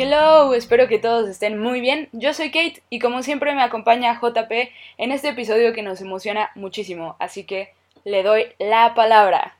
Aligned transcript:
Hello, 0.00 0.54
espero 0.54 0.86
que 0.86 1.00
todos 1.00 1.28
estén 1.28 1.58
muy 1.58 1.80
bien. 1.80 2.08
Yo 2.12 2.32
soy 2.32 2.52
Kate 2.52 2.80
y 2.88 3.00
como 3.00 3.24
siempre 3.24 3.52
me 3.52 3.64
acompaña 3.64 4.20
JP 4.22 4.52
en 4.96 5.10
este 5.10 5.30
episodio 5.30 5.72
que 5.72 5.82
nos 5.82 6.00
emociona 6.00 6.52
muchísimo, 6.54 7.16
así 7.18 7.44
que 7.44 7.74
le 8.04 8.22
doy 8.22 8.54
la 8.60 8.94
palabra. 8.94 9.56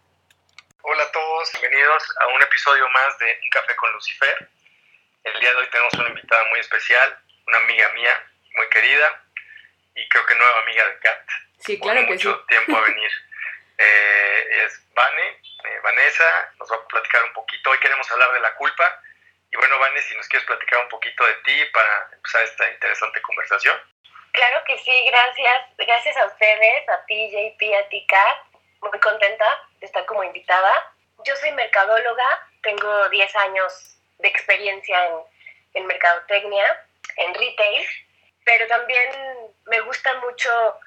Hola 0.83 1.03
a 1.03 1.11
todos, 1.11 1.51
bienvenidos 1.61 2.05
a 2.21 2.29
un 2.29 2.41
episodio 2.41 2.89
más 2.89 3.19
de 3.19 3.27
Un 3.43 3.51
Café 3.51 3.75
con 3.75 3.93
Lucifer. 3.95 4.49
El 5.25 5.41
día 5.41 5.51
de 5.51 5.57
hoy 5.57 5.67
tenemos 5.73 5.93
una 5.95 6.09
invitada 6.11 6.45
muy 6.51 6.61
especial, 6.61 7.19
una 7.49 7.57
amiga 7.57 7.89
mía 7.95 8.25
muy 8.55 8.69
querida 8.69 9.21
y 9.97 10.09
creo 10.09 10.25
que 10.25 10.37
nueva 10.37 10.61
amiga 10.61 10.85
de 10.85 10.99
Kat. 11.01 11.29
Sí, 11.59 11.81
claro 11.81 12.07
que 12.07 12.13
mucho 12.13 12.45
tiempo 12.47 12.77
a 12.77 12.81
venir. 12.87 13.11
Eh, 13.77 14.65
es 14.65 14.87
Vane, 14.95 15.31
eh, 15.65 15.81
Vanessa, 15.83 16.53
nos 16.61 16.71
va 16.71 16.77
a 16.77 16.87
platicar 16.87 17.25
un 17.25 17.33
poquito. 17.33 17.71
Hoy 17.71 17.79
queremos 17.79 18.09
hablar 18.13 18.33
de 18.35 18.41
la 18.41 18.55
culpa. 18.55 19.03
Y 19.51 19.57
bueno, 19.57 19.79
Vane, 19.79 20.01
si 20.03 20.15
nos 20.17 20.29
quieres 20.29 20.47
platicar 20.47 20.83
un 20.83 20.89
poquito 20.89 21.25
de 21.25 21.35
ti 21.45 21.65
para 21.73 22.09
empezar 22.13 22.43
esta 22.43 22.71
interesante 22.71 23.23
conversación. 23.23 23.77
Claro 24.33 24.63
que 24.65 24.79
sí, 24.79 25.05
gracias. 25.07 25.63
Gracias 25.79 26.17
a 26.17 26.27
ustedes, 26.27 26.89
a 26.89 27.05
ti, 27.07 27.31
JP, 27.31 27.75
a 27.75 27.89
ti, 27.89 28.07
Kat. 28.07 28.39
Muy 28.83 29.01
contenta 29.01 29.69
de 29.81 29.87
estar 29.87 30.05
como 30.07 30.23
invitada. 30.23 30.93
Yo 31.25 31.35
soy 31.37 31.51
mercadóloga, 31.53 32.49
tengo 32.63 33.09
10 33.09 33.37
años 33.37 33.99
de 34.19 34.29
experiencia 34.29 35.07
en, 35.07 35.15
en 35.75 35.87
mercadotecnia, 35.87 36.87
en 37.17 37.35
retail, 37.35 37.87
pero 38.45 38.67
también 38.69 39.11
me 39.67 39.81
gusta 39.81 40.15
mucho 40.21 40.79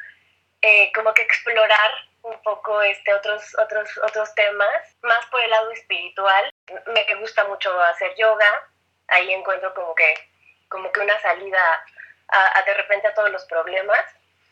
eh, 0.61 0.91
como 0.93 1.13
que 1.13 1.23
explorar 1.23 1.91
un 2.23 2.41
poco 2.43 2.81
este, 2.81 3.13
otros, 3.13 3.43
otros, 3.59 3.89
otros 4.03 4.33
temas, 4.35 4.95
más 5.01 5.25
por 5.27 5.41
el 5.41 5.49
lado 5.49 5.71
espiritual. 5.71 6.53
Me 6.87 7.15
gusta 7.15 7.43
mucho 7.45 7.79
hacer 7.83 8.13
yoga, 8.15 8.69
ahí 9.07 9.33
encuentro 9.33 9.73
como 9.73 9.93
que, 9.95 10.13
como 10.69 10.91
que 10.91 10.99
una 10.99 11.19
salida 11.21 11.85
a, 12.29 12.61
de 12.63 12.73
repente 12.73 13.07
a 13.07 13.13
todos 13.13 13.29
los 13.31 13.45
problemas. 13.45 14.05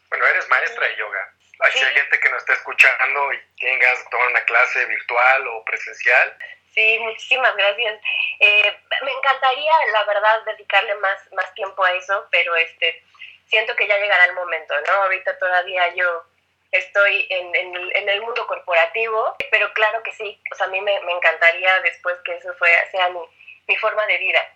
Bueno, 0.09 0.25
eres 0.27 0.47
maestra 0.49 0.87
de 0.87 0.95
yoga. 0.95 1.33
Si 1.71 1.83
hay 1.83 1.93
gente 1.93 2.19
que 2.19 2.29
nos 2.29 2.39
está 2.39 2.53
escuchando 2.53 3.33
y 3.33 3.39
tengas 3.59 4.09
tomar 4.09 4.27
una 4.29 4.41
clase 4.45 4.85
virtual 4.85 5.47
o 5.47 5.65
presencial. 5.65 6.37
Sí, 6.73 6.97
muchísimas 6.99 7.55
gracias. 7.55 7.99
Eh, 8.39 8.79
me 9.03 9.11
encantaría, 9.11 9.73
la 9.91 10.03
verdad, 10.05 10.43
dedicarle 10.45 10.95
más, 10.95 11.31
más 11.33 11.53
tiempo 11.55 11.83
a 11.83 11.91
eso, 11.93 12.27
pero 12.31 12.55
este, 12.55 13.03
siento 13.47 13.75
que 13.75 13.87
ya 13.87 13.97
llegará 13.97 14.25
el 14.25 14.33
momento, 14.33 14.73
¿no? 14.81 14.93
Ahorita 15.03 15.37
todavía 15.37 15.93
yo 15.95 16.23
estoy 16.71 17.27
en, 17.29 17.55
en, 17.55 18.09
el 18.09 18.21
mundo 18.21 18.45
corporativo, 18.47 19.35
pero 19.51 19.71
claro 19.73 20.03
que 20.03 20.11
sí, 20.11 20.41
o 20.51 20.55
sea, 20.55 20.67
a 20.67 20.69
mí 20.69 20.79
me, 20.81 20.99
me 21.01 21.11
encantaría 21.13 21.79
después 21.81 22.15
que 22.23 22.35
eso 22.35 22.53
fue, 22.57 22.69
sea 22.91 23.09
mi, 23.09 23.21
mi, 23.67 23.75
forma 23.77 24.05
de 24.05 24.17
vida. 24.17 24.53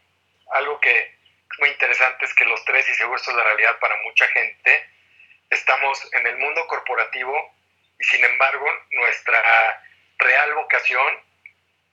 Algo 0.52 0.80
que 0.80 1.00
es 1.00 1.60
muy 1.60 1.70
interesante 1.70 2.26
es 2.26 2.34
que 2.36 2.46
los 2.46 2.64
tres, 2.66 2.88
y 2.88 2.94
seguro 2.94 3.18
esto 3.18 3.32
es 3.32 3.38
la 3.38 3.44
realidad 3.44 3.78
para 3.80 3.96
mucha 4.04 4.28
gente, 4.28 4.90
estamos 5.50 6.14
en 6.14 6.28
el 6.28 6.38
mundo 6.38 6.66
corporativo 6.68 7.56
y 8.00 8.04
sin 8.06 8.24
embargo 8.24 8.66
nuestra 8.92 9.42
real 10.18 10.54
vocación 10.56 11.33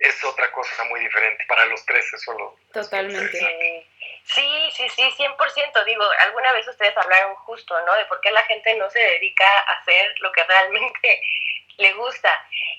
es 0.01 0.25
otra 0.25 0.51
cosa 0.51 0.85
muy 0.85 1.01
diferente 1.01 1.45
para 1.47 1.67
los 1.67 1.85
tres, 1.85 2.11
eso 2.13 2.33
lo... 2.33 2.57
Totalmente. 2.73 3.87
Sí, 4.25 4.71
sí, 4.73 4.89
sí, 4.89 5.03
100%. 5.03 5.85
Digo, 5.85 6.05
alguna 6.21 6.53
vez 6.53 6.67
ustedes 6.67 6.97
hablaron 6.97 7.35
justo, 7.37 7.79
¿no? 7.85 7.95
De 7.95 8.07
por 8.07 8.21
qué 8.21 8.31
la 8.31 8.43
gente 8.45 8.75
no 8.77 8.89
se 8.91 8.99
dedica 8.99 9.47
a 9.47 9.73
hacer 9.73 10.15
lo 10.21 10.33
que 10.33 10.45
realmente 10.45 11.23
le 11.77 11.93
gusta. 11.95 12.31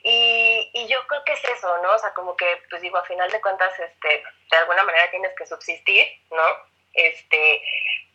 Y, 0.03 0.72
y 0.73 0.88
yo 0.88 1.05
creo 1.08 1.23
que 1.23 1.33
es 1.33 1.44
eso, 1.45 1.77
¿no? 1.83 1.94
O 1.94 1.99
sea, 1.99 2.14
como 2.14 2.36
que, 2.36 2.61
pues 2.69 2.81
digo, 2.81 2.97
a 2.97 3.05
final 3.05 3.30
de 3.30 3.42
cuentas, 3.42 3.80
este, 3.80 4.23
de 4.49 4.58
alguna 4.58 4.83
manera 4.83 5.11
tienes 5.11 5.33
que 5.36 5.45
subsistir, 5.45 6.08
¿no? 6.31 6.72
Este, 6.94 7.61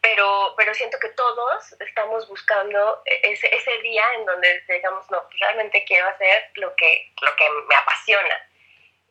pero, 0.00 0.55
pero 0.56 0.75
siento 0.75 0.99
que 0.99 1.09
todos 1.11 1.72
estamos 1.81 2.28
buscando 2.28 3.03
ese, 3.05 3.55
ese 3.55 3.78
día 3.83 4.05
en 4.16 4.27
donde 4.27 4.62
digamos, 4.69 5.11
no, 5.11 5.22
pues 5.22 5.41
realmente 5.41 5.84
quiero 5.84 6.09
hacer 6.09 6.50
lo 6.55 6.75
que, 6.77 7.12
lo 7.21 7.34
que 7.37 7.50
me 7.69 7.75
apasiona. 7.75 8.46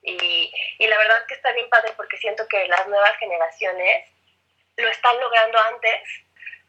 Y, 0.06 0.52
y 0.78 0.88
la 0.88 0.98
verdad 0.98 1.26
que 1.28 1.34
está 1.34 1.52
bien 1.54 1.70
padre 1.70 1.92
porque 1.98 2.18
siento 2.18 2.48
que 2.48 2.68
las 2.68 2.88
nuevas 2.88 3.18
generaciones 3.18 4.06
lo 4.78 4.88
están 4.90 5.20
logrando 5.20 5.58
antes, 5.74 6.02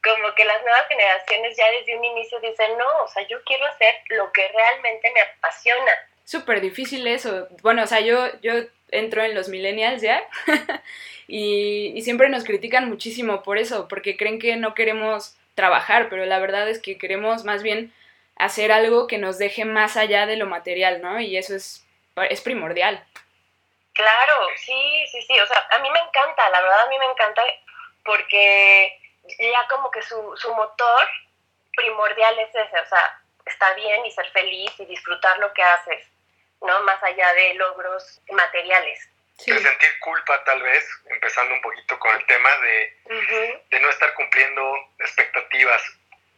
como 0.03 0.35
que 0.35 0.45
las 0.45 0.63
nuevas 0.63 0.87
generaciones 0.89 1.57
ya 1.57 1.71
desde 1.71 1.97
un 1.97 2.05
inicio 2.05 2.39
dicen, 2.41 2.79
no, 2.79 3.05
o 3.05 3.09
sea, 3.09 3.27
yo 3.27 3.43
quiero 3.45 3.67
hacer 3.67 3.95
lo 4.11 4.33
que 4.33 4.49
realmente 4.49 5.11
me 5.13 5.21
apasiona. 5.21 5.93
Súper 6.25 6.61
difícil 6.61 7.07
eso. 7.07 7.49
Bueno, 7.63 7.83
o 7.83 7.87
sea, 7.87 8.01
yo, 8.01 8.29
yo 8.41 8.53
entro 8.91 9.23
en 9.23 9.35
los 9.35 9.49
millennials 9.49 10.03
ya 10.03 10.23
y, 11.29 11.93
y 11.95 12.03
siempre 12.03 12.29
nos 12.29 12.45
critican 12.45 12.89
muchísimo 12.89 13.43
por 13.43 13.59
eso, 13.59 13.89
porque 13.89 14.17
creen 14.17 14.39
que 14.39 14.57
no 14.57 14.75
queremos 14.75 15.37
trabajar, 15.55 16.09
pero 16.09 16.25
la 16.27 16.39
verdad 16.39 16.69
es 16.69 16.79
que 16.81 16.99
queremos 16.99 17.45
más 17.45 17.63
bien 17.63 17.93
hacer 18.37 18.71
algo 18.71 19.07
que 19.07 19.19
nos 19.19 19.39
deje 19.39 19.65
más 19.65 19.97
allá 19.97 20.27
de 20.27 20.37
lo 20.37 20.47
material, 20.47 21.01
¿no? 21.01 21.19
Y 21.21 21.37
eso 21.37 21.55
es, 21.55 21.85
es 22.31 22.41
primordial. 22.43 23.03
Claro, 23.97 24.49
sí, 24.57 25.07
sí, 25.11 25.23
sí. 25.23 25.41
O 25.41 25.47
sea, 25.47 25.67
a 25.71 25.79
mí 25.79 25.91
me 25.91 25.99
encanta, 25.99 26.51
la 26.51 26.61
verdad 26.61 26.81
a 26.83 26.89
mí 26.89 26.99
me 26.99 27.07
encanta 27.07 27.43
porque 28.05 29.01
ya 29.39 29.67
como 29.69 29.91
que 29.91 30.03
su, 30.03 30.37
su 30.37 30.55
motor 30.55 31.09
primordial 31.75 32.39
es 32.39 32.55
ese, 32.55 32.79
o 32.79 32.87
sea, 32.87 33.21
está 33.47 33.73
bien 33.73 34.05
y 34.05 34.11
ser 34.11 34.31
feliz 34.33 34.71
y 34.79 34.85
disfrutar 34.85 35.39
lo 35.39 35.53
que 35.55 35.63
haces, 35.63 36.07
¿no? 36.61 36.79
Más 36.81 37.03
allá 37.03 37.33
de 37.33 37.55
logros 37.55 38.21
materiales. 38.31 39.09
Sí. 39.39 39.51
De 39.51 39.61
sentir 39.61 39.99
culpa 40.01 40.45
tal 40.45 40.63
vez, 40.63 40.87
empezando 41.07 41.55
un 41.55 41.63
poquito 41.63 41.99
con 41.99 42.15
el 42.15 42.27
tema 42.27 42.51
de, 42.59 42.97
de 43.71 43.81
no 43.81 43.89
estar 43.89 44.13
cumpliendo 44.15 44.75
expectativas 44.99 45.83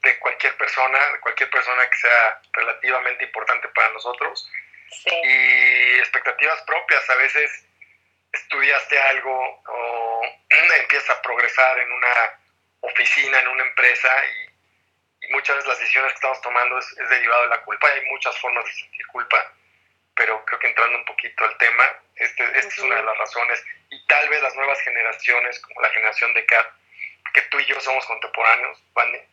de 0.02 0.18
cualquier 0.20 0.56
persona, 0.56 0.98
de 1.12 1.20
cualquier 1.20 1.50
persona 1.50 1.90
que 1.90 1.96
sea 1.96 2.40
relativamente 2.52 3.24
importante 3.24 3.68
para 3.68 3.88
nosotros 3.90 4.48
y 5.04 5.98
expectativas 5.98 6.62
propias. 6.62 7.08
A 7.10 7.16
veces 7.16 7.66
estudiaste 8.32 8.98
algo 8.98 9.62
o 9.66 10.22
empiezas 10.80 11.10
a 11.10 11.22
progresar 11.22 11.78
en 11.78 11.92
una 11.92 12.40
oficina, 12.80 13.40
en 13.40 13.48
una 13.48 13.62
empresa 13.64 14.08
y, 14.26 14.48
muchas 15.30 15.56
veces 15.56 15.68
las 15.68 15.78
decisiones 15.80 16.12
que 16.12 16.16
estamos 16.16 16.40
tomando 16.40 16.78
es, 16.78 16.96
derivado 17.10 17.42
de 17.42 17.48
la 17.48 17.60
culpa. 17.62 17.86
Hay 17.88 18.02
muchas 18.06 18.38
formas 18.38 18.64
de 18.64 18.72
sentir 18.72 19.06
culpa, 19.08 19.52
pero 20.14 20.42
creo 20.46 20.58
que 20.58 20.68
entrando 20.68 20.96
un 20.96 21.04
poquito 21.04 21.44
al 21.44 21.58
tema, 21.58 21.84
este, 22.16 22.44
esta 22.44 22.68
es 22.68 22.78
una 22.78 22.96
de 22.96 23.02
las 23.02 23.18
razones. 23.18 23.62
Y 23.90 24.06
tal 24.06 24.26
vez 24.30 24.42
las 24.42 24.54
nuevas 24.54 24.80
generaciones, 24.80 25.60
como 25.60 25.82
la 25.82 25.90
generación 25.90 26.32
de 26.32 26.46
Kat, 26.46 26.66
que 27.34 27.42
tú 27.42 27.60
y 27.60 27.66
yo 27.66 27.78
somos 27.80 28.06
contemporáneos, 28.06 28.82
¿vale? 28.94 29.28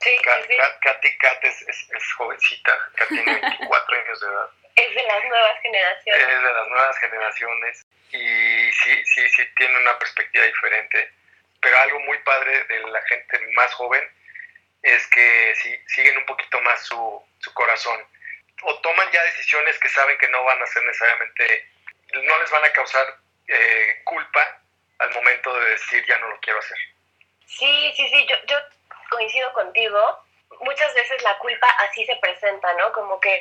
sí, 0.00 0.10
Kat, 0.22 0.46
Kat, 0.80 1.44
es, 1.44 1.62
es, 1.62 1.90
es, 1.90 2.12
jovencita, 2.12 2.78
Kat 2.96 3.08
tiene 3.08 3.40
24 3.40 3.96
años 3.96 4.20
de 4.20 4.26
edad. 4.26 4.50
Es 4.80 4.94
de 4.94 5.02
las 5.02 5.24
nuevas 5.24 5.60
generaciones. 5.60 6.22
Es 6.22 6.42
de 6.42 6.52
las 6.52 6.68
nuevas 6.68 6.98
generaciones 6.98 7.86
y 8.12 8.72
sí, 8.72 9.04
sí, 9.04 9.28
sí 9.28 9.46
tiene 9.56 9.78
una 9.78 9.98
perspectiva 9.98 10.44
diferente. 10.44 11.10
Pero 11.60 11.78
algo 11.78 12.00
muy 12.00 12.18
padre 12.18 12.64
de 12.64 12.80
la 12.88 13.02
gente 13.02 13.38
más 13.54 13.72
joven 13.74 14.02
es 14.82 15.06
que 15.08 15.54
sí, 15.56 15.76
siguen 15.88 16.16
un 16.16 16.26
poquito 16.26 16.60
más 16.62 16.82
su, 16.86 17.22
su 17.38 17.52
corazón 17.52 18.00
o 18.62 18.78
toman 18.80 19.10
ya 19.10 19.22
decisiones 19.24 19.78
que 19.78 19.88
saben 19.88 20.16
que 20.18 20.28
no 20.28 20.42
van 20.44 20.62
a 20.62 20.66
ser 20.66 20.82
necesariamente, 20.82 21.68
no 22.14 22.38
les 22.38 22.50
van 22.50 22.64
a 22.64 22.72
causar 22.72 23.06
eh, 23.48 24.00
culpa 24.04 24.60
al 24.98 25.10
momento 25.12 25.58
de 25.58 25.70
decir 25.70 26.04
ya 26.06 26.18
no 26.18 26.28
lo 26.28 26.40
quiero 26.40 26.58
hacer. 26.58 26.76
Sí, 27.46 27.92
sí, 27.96 28.08
sí, 28.08 28.26
yo, 28.26 28.36
yo 28.46 28.56
coincido 29.10 29.52
contigo. 29.52 30.24
Muchas 30.60 30.94
veces 30.94 31.22
la 31.22 31.36
culpa 31.38 31.66
así 31.78 32.04
se 32.04 32.16
presenta, 32.16 32.72
¿no? 32.74 32.92
Como 32.92 33.18
que 33.20 33.40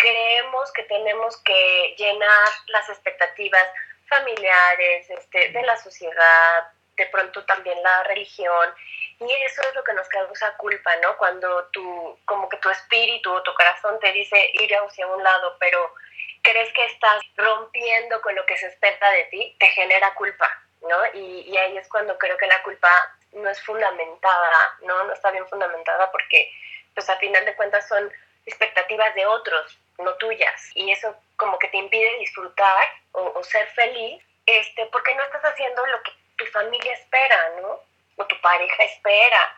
creemos 0.00 0.72
que 0.72 0.82
tenemos 0.84 1.36
que 1.42 1.94
llenar 1.98 2.48
las 2.68 2.88
expectativas 2.88 3.66
familiares, 4.08 5.08
este, 5.10 5.50
de 5.50 5.62
la 5.62 5.76
sociedad, 5.76 6.72
de 6.96 7.06
pronto 7.06 7.44
también 7.44 7.80
la 7.82 8.02
religión, 8.04 8.74
y 9.20 9.30
eso 9.44 9.62
es 9.62 9.74
lo 9.74 9.84
que 9.84 9.92
nos 9.92 10.08
causa 10.08 10.56
culpa, 10.56 10.96
¿no? 10.96 11.16
Cuando 11.18 11.66
tú, 11.66 12.18
como 12.24 12.48
que 12.48 12.56
tu 12.56 12.70
espíritu 12.70 13.30
o 13.30 13.42
tu 13.42 13.52
corazón 13.54 14.00
te 14.00 14.12
dice 14.12 14.50
ir 14.54 14.74
hacia 14.74 15.06
un 15.06 15.22
lado, 15.22 15.56
pero 15.60 15.94
crees 16.42 16.72
que 16.72 16.84
estás 16.86 17.22
rompiendo 17.36 18.20
con 18.22 18.34
lo 18.34 18.44
que 18.46 18.56
se 18.56 18.68
espera 18.68 19.10
de 19.10 19.24
ti, 19.24 19.56
te 19.60 19.66
genera 19.66 20.14
culpa, 20.14 20.48
¿no? 20.80 20.98
Y, 21.12 21.42
y 21.46 21.56
ahí 21.58 21.76
es 21.76 21.88
cuando 21.88 22.16
creo 22.18 22.36
que 22.38 22.46
la 22.46 22.62
culpa 22.62 22.90
no 23.32 23.48
es 23.50 23.62
fundamentada, 23.62 24.78
¿no? 24.82 25.04
No 25.04 25.12
está 25.12 25.30
bien 25.30 25.46
fundamentada 25.48 26.10
porque, 26.10 26.50
pues 26.94 27.08
a 27.10 27.16
final 27.16 27.44
de 27.44 27.54
cuentas 27.54 27.86
son 27.86 28.10
expectativas 28.46 29.14
de 29.14 29.26
otros, 29.26 29.78
no 30.04 30.14
tuyas. 30.14 30.70
Y 30.74 30.90
eso 30.90 31.14
como 31.36 31.58
que 31.58 31.68
te 31.68 31.78
impide 31.78 32.18
disfrutar 32.18 32.86
o, 33.12 33.42
ser 33.42 33.66
feliz, 33.68 34.22
este, 34.46 34.86
porque 34.86 35.14
no 35.14 35.22
estás 35.24 35.42
haciendo 35.42 35.84
lo 35.86 36.02
que 36.02 36.12
tu 36.36 36.46
familia 36.46 36.92
espera, 36.92 37.36
¿no? 37.60 37.80
O 38.16 38.26
tu 38.26 38.40
pareja 38.40 38.84
espera. 38.84 39.56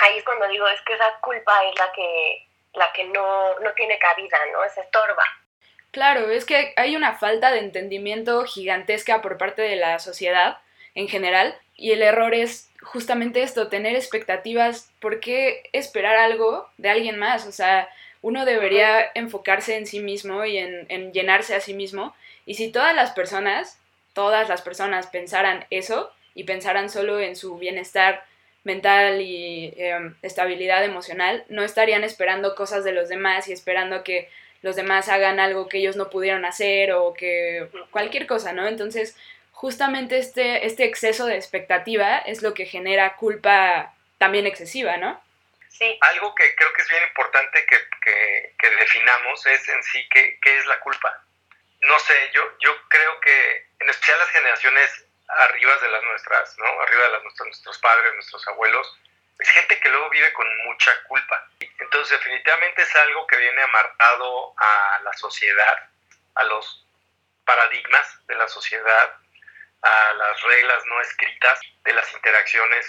Ahí 0.00 0.18
es 0.18 0.24
cuando 0.24 0.48
digo, 0.48 0.66
es 0.68 0.80
que 0.82 0.94
esa 0.94 1.18
culpa 1.20 1.64
es 1.64 1.78
la 1.78 1.92
que, 1.92 2.46
la 2.74 2.92
que 2.92 3.04
no, 3.04 3.58
no 3.60 3.72
tiene 3.74 3.98
cabida, 3.98 4.38
¿no? 4.52 4.64
Es 4.64 4.76
estorba. 4.78 5.24
Claro, 5.90 6.30
es 6.30 6.44
que 6.44 6.72
hay 6.76 6.96
una 6.96 7.14
falta 7.14 7.50
de 7.50 7.58
entendimiento 7.58 8.44
gigantesca 8.44 9.22
por 9.22 9.38
parte 9.38 9.62
de 9.62 9.76
la 9.76 9.98
sociedad 9.98 10.58
en 10.94 11.08
general. 11.08 11.58
Y 11.76 11.92
el 11.92 12.02
error 12.02 12.34
es 12.34 12.70
justamente 12.82 13.42
esto, 13.42 13.68
tener 13.68 13.96
expectativas, 13.96 14.90
¿por 15.00 15.20
qué 15.20 15.68
esperar 15.72 16.16
algo 16.16 16.68
de 16.76 16.90
alguien 16.90 17.18
más? 17.18 17.46
O 17.46 17.52
sea, 17.52 17.88
uno 18.22 18.44
debería 18.44 19.10
enfocarse 19.14 19.76
en 19.76 19.86
sí 19.86 20.00
mismo 20.00 20.44
y 20.44 20.58
en, 20.58 21.12
llenarse 21.12 21.54
a 21.54 21.60
sí 21.60 21.74
mismo. 21.74 22.14
Y 22.46 22.54
si 22.54 22.70
todas 22.70 22.94
las 22.94 23.12
personas, 23.12 23.78
todas 24.12 24.48
las 24.48 24.62
personas 24.62 25.06
pensaran 25.06 25.64
eso 25.70 26.12
y 26.34 26.44
pensaran 26.44 26.90
solo 26.90 27.20
en 27.20 27.36
su 27.36 27.56
bienestar 27.56 28.24
mental 28.62 29.22
y 29.22 29.72
em, 29.76 30.14
estabilidad 30.22 30.84
emocional, 30.84 31.44
no 31.48 31.62
estarían 31.62 32.04
esperando 32.04 32.54
cosas 32.54 32.84
de 32.84 32.92
los 32.92 33.08
demás 33.08 33.48
y 33.48 33.52
esperando 33.52 34.04
que 34.04 34.28
los 34.62 34.76
demás 34.76 35.08
hagan 35.08 35.40
algo 35.40 35.68
que 35.68 35.78
ellos 35.78 35.96
no 35.96 36.10
pudieron 36.10 36.44
hacer 36.44 36.92
o 36.92 37.14
que 37.14 37.68
cualquier 37.90 38.26
cosa, 38.26 38.52
¿no? 38.52 38.68
Entonces, 38.68 39.16
justamente 39.52 40.18
este, 40.18 40.66
este 40.66 40.84
exceso 40.84 41.24
de 41.24 41.36
expectativa 41.36 42.18
es 42.18 42.42
lo 42.42 42.52
que 42.52 42.66
genera 42.66 43.16
culpa 43.16 43.94
también 44.18 44.46
excesiva, 44.46 44.98
¿no? 44.98 45.18
Sí. 45.70 45.98
Algo 46.02 46.34
que 46.34 46.54
creo 46.56 46.72
que 46.72 46.82
es 46.82 46.88
bien 46.88 47.02
importante 47.04 47.64
que, 47.64 47.88
que, 48.58 48.70
definamos 48.70 49.46
es 49.46 49.68
en 49.68 49.82
sí 49.84 50.06
qué, 50.10 50.38
qué, 50.42 50.58
es 50.58 50.66
la 50.66 50.78
culpa. 50.80 51.22
No 51.82 51.98
sé, 52.00 52.30
yo, 52.34 52.42
yo 52.58 52.76
creo 52.88 53.20
que 53.20 53.68
en 53.78 53.88
especial 53.88 54.18
las 54.18 54.30
generaciones 54.30 55.06
arriba 55.28 55.76
de 55.78 55.88
las 55.88 56.02
nuestras, 56.02 56.58
¿no? 56.58 56.80
Arriba 56.82 57.04
de 57.04 57.08
las 57.10 57.22
nuestros, 57.22 57.46
nuestros 57.46 57.78
padres, 57.78 58.14
nuestros 58.14 58.46
abuelos, 58.48 58.98
es 59.38 59.48
gente 59.50 59.78
que 59.80 59.88
luego 59.88 60.10
vive 60.10 60.32
con 60.32 60.46
mucha 60.64 60.92
culpa. 61.04 61.48
Entonces 61.78 62.18
definitivamente 62.18 62.82
es 62.82 62.96
algo 62.96 63.26
que 63.26 63.36
viene 63.36 63.62
amarrado 63.62 64.54
a 64.58 65.00
la 65.02 65.12
sociedad, 65.14 65.88
a 66.34 66.44
los 66.44 66.86
paradigmas 67.44 68.26
de 68.26 68.34
la 68.34 68.48
sociedad, 68.48 69.16
a 69.82 70.12
las 70.14 70.42
reglas 70.42 70.84
no 70.86 71.00
escritas 71.00 71.58
de 71.84 71.92
las 71.92 72.12
interacciones, 72.12 72.86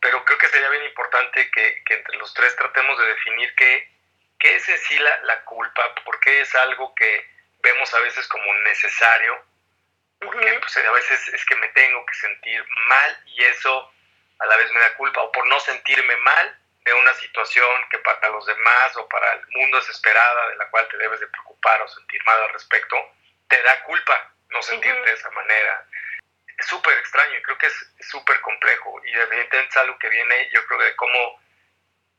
pero 0.00 0.24
creo 0.24 0.38
que 0.38 0.48
sería 0.48 0.68
bien 0.70 0.84
importante 0.84 1.50
que, 1.50 1.82
entre 1.88 2.16
los 2.16 2.32
tres 2.34 2.54
tratemos 2.56 2.98
de 2.98 3.06
definir 3.06 3.54
qué, 3.54 3.90
qué 4.38 4.56
es 4.56 4.68
en 4.68 4.78
sí 4.78 4.98
la, 4.98 5.22
la 5.24 5.44
culpa, 5.44 5.94
por 6.04 6.20
qué 6.20 6.40
es 6.40 6.54
algo 6.54 6.94
que 6.94 7.30
vemos 7.62 7.92
a 7.94 8.00
veces 8.00 8.26
como 8.28 8.52
necesario, 8.60 9.42
porque 10.20 10.58
pues, 10.60 10.76
a 10.76 10.92
veces 10.92 11.28
es 11.28 11.44
que 11.44 11.56
me 11.56 11.68
tengo 11.68 12.04
que 12.06 12.14
sentir 12.14 12.64
mal 12.86 13.22
y 13.26 13.44
eso 13.44 13.92
a 14.38 14.46
la 14.46 14.56
vez 14.56 14.70
me 14.72 14.80
da 14.80 14.94
culpa, 14.94 15.22
o 15.22 15.32
por 15.32 15.46
no 15.48 15.58
sentirme 15.60 16.16
mal 16.16 16.58
de 16.84 16.94
una 16.94 17.12
situación 17.14 17.88
que 17.90 17.98
para 17.98 18.28
los 18.30 18.46
demás 18.46 18.96
o 18.96 19.08
para 19.08 19.32
el 19.32 19.46
mundo 19.48 19.78
es 19.78 19.88
esperada, 19.88 20.48
de 20.48 20.56
la 20.56 20.70
cual 20.70 20.86
te 20.88 20.96
debes 20.96 21.20
de 21.20 21.26
preocupar 21.26 21.82
o 21.82 21.88
sentir 21.88 22.22
mal 22.24 22.42
al 22.44 22.52
respecto, 22.52 22.96
te 23.48 23.60
da 23.62 23.82
culpa 23.82 24.32
no 24.50 24.62
sentirte 24.62 25.00
de 25.00 25.12
esa 25.12 25.30
manera 25.30 25.86
es 26.58 26.66
súper 26.66 26.98
extraño 26.98 27.38
y 27.38 27.42
creo 27.42 27.58
que 27.58 27.66
es 27.66 27.92
súper 28.00 28.40
complejo 28.40 29.00
y 29.04 29.10
evidentemente 29.10 29.68
es 29.68 29.76
algo 29.76 29.98
que 29.98 30.08
viene 30.08 30.50
yo 30.50 30.64
creo 30.66 30.80
de 30.80 30.96
cómo 30.96 31.40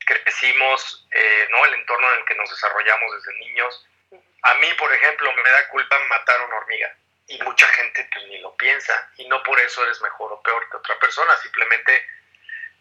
crecimos, 0.06 1.06
eh, 1.12 1.46
¿no? 1.50 1.64
el 1.66 1.74
entorno 1.74 2.12
en 2.12 2.18
el 2.20 2.24
que 2.24 2.34
nos 2.34 2.50
desarrollamos 2.50 3.14
desde 3.14 3.38
niños. 3.38 3.86
A 4.42 4.54
mí, 4.54 4.66
por 4.78 4.92
ejemplo, 4.92 5.32
me 5.34 5.50
da 5.50 5.68
culpa 5.68 5.98
matar 6.08 6.40
una 6.46 6.56
hormiga 6.56 6.96
y 7.28 7.38
mucha 7.42 7.66
gente 7.66 8.08
pues, 8.12 8.26
ni 8.26 8.38
lo 8.38 8.56
piensa 8.56 9.10
y 9.18 9.28
no 9.28 9.42
por 9.42 9.60
eso 9.60 9.84
eres 9.84 10.00
mejor 10.00 10.32
o 10.32 10.42
peor 10.42 10.68
que 10.70 10.78
otra 10.78 10.98
persona, 10.98 11.36
simplemente 11.36 12.04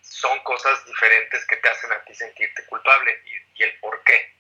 son 0.02 0.40
cosas 0.40 0.84
diferentes 0.86 1.46
que 1.46 1.58
te 1.58 1.70
hacen 1.70 1.92
a 1.92 2.04
ti 2.04 2.16
sentirte 2.16 2.66
culpable 2.66 3.22
y, 3.26 3.62
y 3.62 3.64
el 3.64 3.80
por 3.80 4.02
qué. 4.04 4.34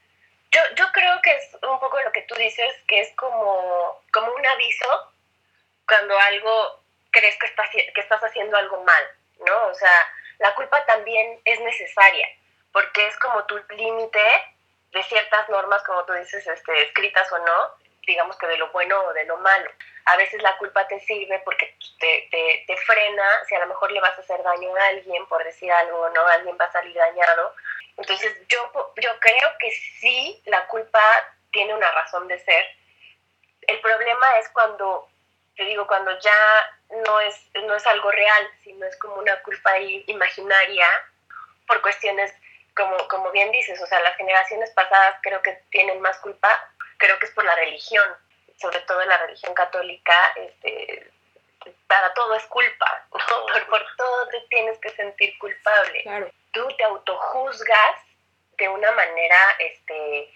Yo, 0.51 0.61
yo 0.75 0.91
creo 0.93 1.21
que 1.21 1.35
es 1.35 1.53
un 1.61 1.79
poco 1.79 2.01
lo 2.01 2.11
que 2.11 2.23
tú 2.23 2.33
dices, 2.35 2.73
que 2.87 3.01
es 3.01 3.15
como, 3.15 4.03
como 4.11 4.33
un 4.33 4.45
aviso 4.47 5.13
cuando 5.85 6.17
algo 6.17 6.83
crees 7.11 7.37
que 7.37 7.47
estás, 7.47 7.69
que 7.69 8.01
estás 8.01 8.21
haciendo 8.23 8.57
algo 8.57 8.83
mal, 8.83 9.03
¿no? 9.45 9.67
O 9.67 9.73
sea, 9.73 10.09
la 10.39 10.55
culpa 10.55 10.83
también 10.85 11.39
es 11.45 11.59
necesaria, 11.59 12.27
porque 12.71 13.07
es 13.07 13.17
como 13.17 13.43
tu 13.45 13.57
límite 13.69 14.23
de 14.91 15.03
ciertas 15.03 15.49
normas, 15.49 15.83
como 15.83 16.03
tú 16.05 16.13
dices, 16.13 16.45
este, 16.47 16.81
escritas 16.83 17.31
o 17.31 17.37
no, 17.39 17.75
digamos 18.07 18.37
que 18.37 18.47
de 18.47 18.57
lo 18.57 18.71
bueno 18.71 18.99
o 19.01 19.13
de 19.13 19.25
lo 19.25 19.37
malo. 19.37 19.69
A 20.05 20.17
veces 20.17 20.41
la 20.41 20.57
culpa 20.57 20.87
te 20.87 20.99
sirve 21.01 21.39
porque 21.45 21.75
te, 21.99 22.27
te, 22.31 22.63
te, 22.65 22.77
frena, 22.77 23.45
si 23.47 23.55
a 23.55 23.59
lo 23.59 23.67
mejor 23.67 23.91
le 23.91 23.99
vas 23.99 24.17
a 24.17 24.21
hacer 24.21 24.41
daño 24.41 24.75
a 24.75 24.87
alguien 24.87 25.25
por 25.27 25.43
decir 25.43 25.71
algo, 25.71 26.09
¿no? 26.09 26.25
Alguien 26.27 26.57
va 26.59 26.65
a 26.65 26.71
salir 26.71 26.95
dañado. 26.95 27.53
Entonces 27.97 28.35
yo, 28.47 28.71
yo 28.95 29.19
creo 29.19 29.49
que 29.59 29.71
sí, 29.99 30.41
la 30.45 30.65
culpa 30.67 31.01
tiene 31.51 31.75
una 31.75 31.91
razón 31.91 32.27
de 32.27 32.39
ser. 32.39 32.65
El 33.67 33.79
problema 33.81 34.39
es 34.39 34.49
cuando, 34.49 35.07
te 35.59 35.65
digo, 35.65 35.85
cuando 35.87 36.17
ya 36.19 36.71
no 37.05 37.19
es, 37.19 37.35
no 37.53 37.75
es 37.75 37.85
algo 37.85 38.09
real, 38.09 38.49
sino 38.63 38.85
es 38.85 38.95
como 38.95 39.15
una 39.15 39.35
culpa 39.41 39.77
imaginaria 39.77 40.87
por 41.67 41.81
cuestiones, 41.81 42.33
como, 42.73 42.95
como 43.09 43.29
bien 43.31 43.51
dices, 43.51 43.81
o 43.81 43.85
sea, 43.85 43.99
las 43.99 44.15
generaciones 44.15 44.69
pasadas 44.69 45.17
creo 45.21 45.41
que 45.41 45.61
tienen 45.69 45.99
más 45.99 46.17
culpa, 46.19 46.49
creo 46.97 47.19
que 47.19 47.25
es 47.25 47.33
por 47.33 47.43
la 47.43 47.55
religión, 47.55 48.05
sobre 48.57 48.79
todo 48.81 49.03
la 49.03 49.17
religión 49.17 49.53
católica, 49.53 50.15
este, 50.37 51.11
para 51.87 52.13
todo 52.13 52.35
es 52.35 52.45
culpa, 52.45 53.05
¿no? 53.11 53.65
Por, 53.67 53.85
todo 53.97 54.27
te 54.29 54.39
tienes 54.49 54.79
que 54.79 54.91
sentir 54.91 55.37
culpable. 55.39 56.31
Tú 56.53 56.65
te 56.77 56.85
autojuzgas 56.85 57.95
de 58.57 58.69
una 58.69 58.91
manera 58.93 59.37
este, 59.59 60.33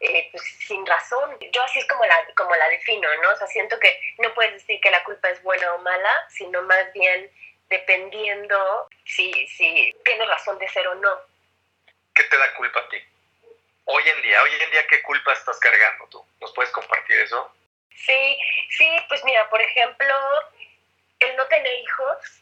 eh, 0.00 0.28
pues, 0.32 0.42
sin 0.66 0.84
razón. 0.86 1.36
Yo 1.52 1.62
así 1.62 1.78
es 1.78 1.86
como 1.86 2.04
la, 2.04 2.16
como 2.36 2.54
la 2.56 2.68
defino, 2.68 3.08
¿no? 3.22 3.30
O 3.30 3.36
sea, 3.36 3.46
siento 3.46 3.78
que 3.78 4.00
no 4.18 4.32
puedes 4.34 4.54
decir 4.54 4.80
que 4.80 4.90
la 4.90 5.04
culpa 5.04 5.28
es 5.30 5.42
buena 5.42 5.74
o 5.74 5.78
mala, 5.78 6.26
sino 6.30 6.62
más 6.62 6.92
bien 6.92 7.30
dependiendo 7.68 8.88
si, 9.04 9.32
si 9.48 9.94
tienes 10.04 10.28
razón 10.28 10.58
de 10.58 10.68
ser 10.68 10.88
o 10.88 10.94
no. 10.96 11.20
¿Qué 12.14 12.24
te 12.24 12.36
da 12.36 12.54
culpa 12.54 12.80
a 12.80 12.88
ti? 12.88 12.98
Hoy 13.84 14.08
en 14.08 14.22
día, 14.22 14.42
hoy 14.42 14.50
en 14.60 14.70
día, 14.70 14.86
¿qué 14.88 15.02
culpa 15.02 15.32
estás 15.32 15.58
cargando 15.58 16.06
tú? 16.08 16.24
¿Nos 16.40 16.52
puedes 16.52 16.70
compartir 16.72 17.18
eso? 17.20 17.54
Sí, 17.94 18.36
sí, 18.70 18.88
pues 19.08 19.24
mira, 19.24 19.48
por 19.50 19.60
ejemplo, 19.60 20.14
el 21.20 21.36
no 21.36 21.46
tener 21.46 21.78
hijos 21.78 22.40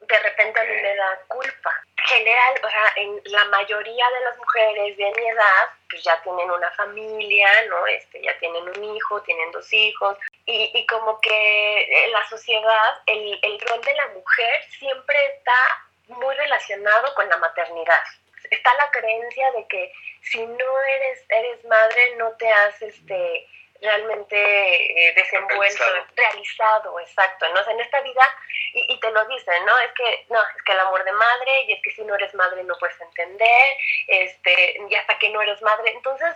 de 0.00 0.18
repente 0.18 0.60
a 0.60 0.64
mí 0.64 0.82
me 0.82 0.96
da 0.96 1.20
culpa. 1.28 1.84
General, 2.12 2.60
o 2.62 2.68
sea, 2.68 2.92
en 2.96 3.20
la 3.24 3.44
mayoría 3.46 4.04
de 4.10 4.24
las 4.24 4.36
mujeres 4.36 4.96
de 4.96 5.12
mi 5.16 5.28
edad, 5.28 5.64
pues 5.88 6.02
ya 6.04 6.20
tienen 6.22 6.50
una 6.50 6.70
familia, 6.72 7.48
¿no? 7.68 7.86
Este, 7.86 8.20
ya 8.22 8.38
tienen 8.38 8.68
un 8.68 8.96
hijo, 8.96 9.22
tienen 9.22 9.50
dos 9.50 9.72
hijos, 9.72 10.18
y, 10.46 10.70
y 10.74 10.86
como 10.86 11.20
que 11.20 12.04
en 12.04 12.12
la 12.12 12.28
sociedad 12.28 13.02
el, 13.06 13.38
el 13.42 13.60
rol 13.60 13.80
de 13.82 13.94
la 13.94 14.08
mujer 14.08 14.64
siempre 14.78 15.16
está 15.26 15.84
muy 16.08 16.34
relacionado 16.34 17.14
con 17.14 17.28
la 17.28 17.38
maternidad. 17.38 18.02
Está 18.50 18.74
la 18.74 18.90
creencia 18.90 19.50
de 19.52 19.66
que 19.68 19.92
si 20.22 20.44
no 20.44 20.80
eres, 20.82 21.24
eres 21.28 21.64
madre, 21.64 22.16
no 22.16 22.30
te 22.32 22.48
has 22.48 22.82
este, 22.82 23.46
realmente 23.82 24.36
eh, 24.36 25.12
desenvuelto, 25.14 25.84
realizado. 26.16 27.00
exacto, 27.00 27.46
¿no? 27.52 27.70
en 27.70 27.80
esta 27.80 28.00
vida, 28.00 28.22
y, 28.74 28.98
te 29.00 29.10
lo 29.10 29.24
dicen, 29.26 29.64
¿no? 29.66 29.78
Es 29.80 29.92
que, 29.92 30.26
no, 30.30 30.40
es 30.40 30.62
que 30.62 30.72
el 30.72 30.78
amor 30.80 31.04
de 31.04 31.12
madre, 31.12 31.62
y 31.62 31.72
es 31.72 31.82
que 31.82 31.90
si 31.90 32.02
no 32.02 32.14
eres 32.14 32.34
madre 32.34 32.62
no 32.64 32.76
puedes 32.78 33.00
entender, 33.00 33.76
este, 34.06 34.80
y 34.88 34.94
hasta 34.94 35.18
que 35.18 35.30
no 35.30 35.42
eres 35.42 35.60
madre, 35.62 35.90
entonces, 35.90 36.34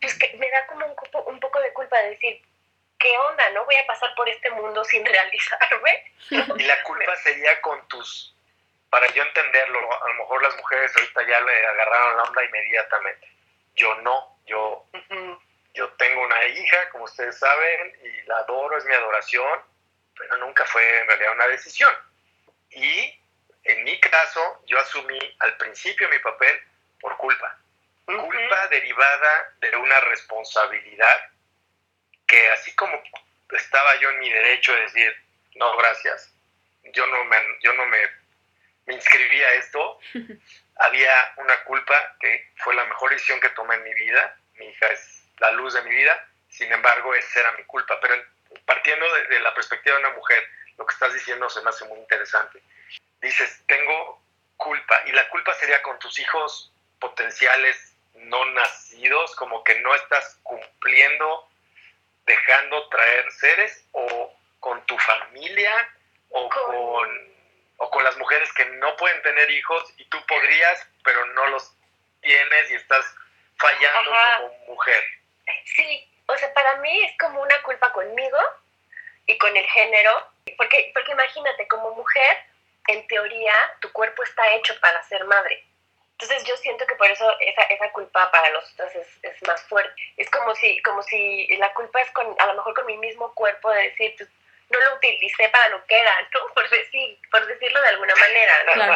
pues 0.00 0.18
que 0.18 0.36
me 0.38 0.50
da 0.50 0.66
como 0.66 0.86
un, 0.86 0.96
un 1.26 1.40
poco 1.40 1.60
de 1.60 1.72
culpa 1.72 1.98
de 1.98 2.10
decir, 2.10 2.42
¿qué 2.98 3.18
onda? 3.18 3.50
¿No 3.50 3.64
voy 3.64 3.76
a 3.76 3.86
pasar 3.86 4.14
por 4.14 4.28
este 4.28 4.50
mundo 4.50 4.84
sin 4.84 5.04
realizarme? 5.06 6.12
Y 6.30 6.62
la 6.62 6.82
culpa 6.82 7.14
sería 7.22 7.60
con 7.60 7.86
tus, 7.88 8.34
para 8.90 9.06
yo 9.12 9.22
entenderlo, 9.22 9.78
a 10.02 10.08
lo 10.08 10.14
mejor 10.14 10.42
las 10.42 10.56
mujeres 10.56 10.96
ahorita 10.96 11.26
ya 11.26 11.40
le 11.40 11.66
agarraron 11.66 12.16
la 12.16 12.22
onda 12.24 12.44
inmediatamente. 12.44 13.28
Yo 13.74 13.94
no, 13.96 14.38
yo... 14.46 14.86
Yo 15.76 15.86
tengo 15.98 16.22
una 16.22 16.42
hija, 16.46 16.88
como 16.88 17.04
ustedes 17.04 17.38
saben, 17.38 17.94
y 18.02 18.26
la 18.26 18.38
adoro, 18.38 18.78
es 18.78 18.84
mi 18.86 18.94
adoración, 18.94 19.60
pero 20.16 20.38
nunca 20.38 20.64
fue 20.64 21.00
en 21.00 21.06
realidad 21.06 21.32
una 21.32 21.48
decisión. 21.48 21.94
Y 22.70 23.20
en 23.64 23.84
mi 23.84 24.00
caso, 24.00 24.62
yo 24.66 24.78
asumí 24.78 25.18
al 25.40 25.54
principio 25.58 26.08
mi 26.08 26.18
papel 26.20 26.58
por 26.98 27.14
culpa. 27.18 27.58
Culpa 28.06 28.68
derivada 28.68 29.52
de 29.60 29.76
una 29.76 30.00
responsabilidad 30.00 31.30
que 32.26 32.50
así 32.52 32.74
como 32.74 32.98
estaba 33.50 33.96
yo 33.96 34.08
en 34.10 34.20
mi 34.20 34.30
derecho 34.30 34.72
de 34.72 34.80
decir, 34.80 35.16
no, 35.56 35.76
gracias, 35.76 36.32
yo 36.84 37.06
no 37.06 37.22
me, 37.24 37.36
yo 37.60 37.74
no 37.74 37.84
me, 37.84 37.98
me 38.86 38.94
inscribí 38.94 39.42
a 39.42 39.54
esto, 39.54 39.98
había 40.76 41.34
una 41.36 41.62
culpa 41.64 42.16
que 42.18 42.50
fue 42.56 42.74
la 42.74 42.84
mejor 42.86 43.10
decisión 43.10 43.40
que 43.40 43.50
tomé 43.50 43.74
en 43.74 43.84
mi 43.84 43.94
vida. 43.94 44.38
Mi 44.54 44.66
hija 44.66 44.86
es 44.86 45.15
la 45.38 45.50
luz 45.52 45.74
de 45.74 45.82
mi 45.82 45.90
vida, 45.90 46.28
sin 46.48 46.72
embargo, 46.72 47.14
esa 47.14 47.40
era 47.40 47.52
mi 47.52 47.64
culpa. 47.64 47.98
Pero 48.00 48.14
partiendo 48.64 49.06
de, 49.28 49.40
la 49.40 49.54
perspectiva 49.54 49.96
de 49.96 50.02
una 50.02 50.14
mujer, 50.14 50.42
lo 50.76 50.86
que 50.86 50.92
estás 50.92 51.12
diciendo 51.12 51.48
se 51.50 51.62
me 51.62 51.70
hace 51.70 51.84
muy 51.86 51.98
interesante. 51.98 52.62
Dices, 53.20 53.62
tengo 53.66 54.22
culpa, 54.56 55.02
y 55.06 55.12
la 55.12 55.28
culpa 55.28 55.52
sería 55.54 55.82
con 55.82 55.98
tus 55.98 56.18
hijos 56.18 56.72
potenciales 56.98 57.94
no 58.14 58.44
nacidos, 58.46 59.34
como 59.36 59.62
que 59.64 59.78
no 59.80 59.94
estás 59.94 60.38
cumpliendo, 60.42 61.48
dejando 62.24 62.88
traer 62.88 63.30
seres, 63.32 63.84
o 63.92 64.34
con 64.60 64.84
tu 64.86 64.98
familia, 64.98 65.90
o 66.30 66.48
con, 66.48 67.34
o 67.76 67.90
con 67.90 68.04
las 68.04 68.16
mujeres 68.16 68.52
que 68.54 68.64
no 68.64 68.96
pueden 68.96 69.20
tener 69.22 69.50
hijos 69.50 69.92
y 69.98 70.04
tú 70.06 70.18
podrías, 70.26 70.88
pero 71.04 71.24
no 71.26 71.46
los 71.48 71.72
tienes 72.20 72.70
y 72.70 72.74
estás 72.74 73.14
fallando 73.58 74.10
como 74.40 74.74
mujer. 74.74 75.04
Sí, 75.64 76.08
o 76.26 76.36
sea, 76.36 76.52
para 76.54 76.76
mí 76.76 77.04
es 77.04 77.16
como 77.18 77.40
una 77.40 77.62
culpa 77.62 77.92
conmigo 77.92 78.38
y 79.26 79.36
con 79.38 79.56
el 79.56 79.66
género, 79.66 80.10
porque, 80.56 80.90
porque 80.94 81.12
imagínate, 81.12 81.68
como 81.68 81.94
mujer, 81.94 82.36
en 82.88 83.06
teoría, 83.06 83.54
tu 83.80 83.90
cuerpo 83.92 84.22
está 84.22 84.54
hecho 84.54 84.74
para 84.80 85.02
ser 85.04 85.24
madre. 85.24 85.64
Entonces 86.18 86.44
yo 86.44 86.56
siento 86.56 86.86
que 86.86 86.94
por 86.94 87.10
eso 87.10 87.30
esa, 87.40 87.62
esa 87.62 87.92
culpa 87.92 88.30
para 88.30 88.48
nosotros 88.50 88.94
es, 88.94 89.06
es, 89.22 89.42
más 89.46 89.62
fuerte. 89.64 89.92
Es 90.16 90.30
como 90.30 90.54
si, 90.54 90.80
como 90.82 91.02
si 91.02 91.46
la 91.58 91.74
culpa 91.74 92.00
es 92.00 92.10
con, 92.12 92.34
a 92.38 92.46
lo 92.46 92.54
mejor 92.54 92.74
con 92.74 92.86
mi 92.86 92.96
mismo 92.96 93.34
cuerpo 93.34 93.70
de 93.70 93.82
decir, 93.90 94.14
pues, 94.16 94.30
no 94.70 94.80
lo 94.80 94.96
utilicé 94.96 95.48
para 95.48 95.68
lo 95.68 95.84
que 95.86 95.98
era, 95.98 96.12
¿no? 96.34 96.54
Por, 96.54 96.68
decir, 96.68 97.18
por 97.30 97.46
decirlo 97.46 97.80
de 97.80 97.88
alguna 97.88 98.14
manera, 98.16 98.52
¿no? 98.64 98.86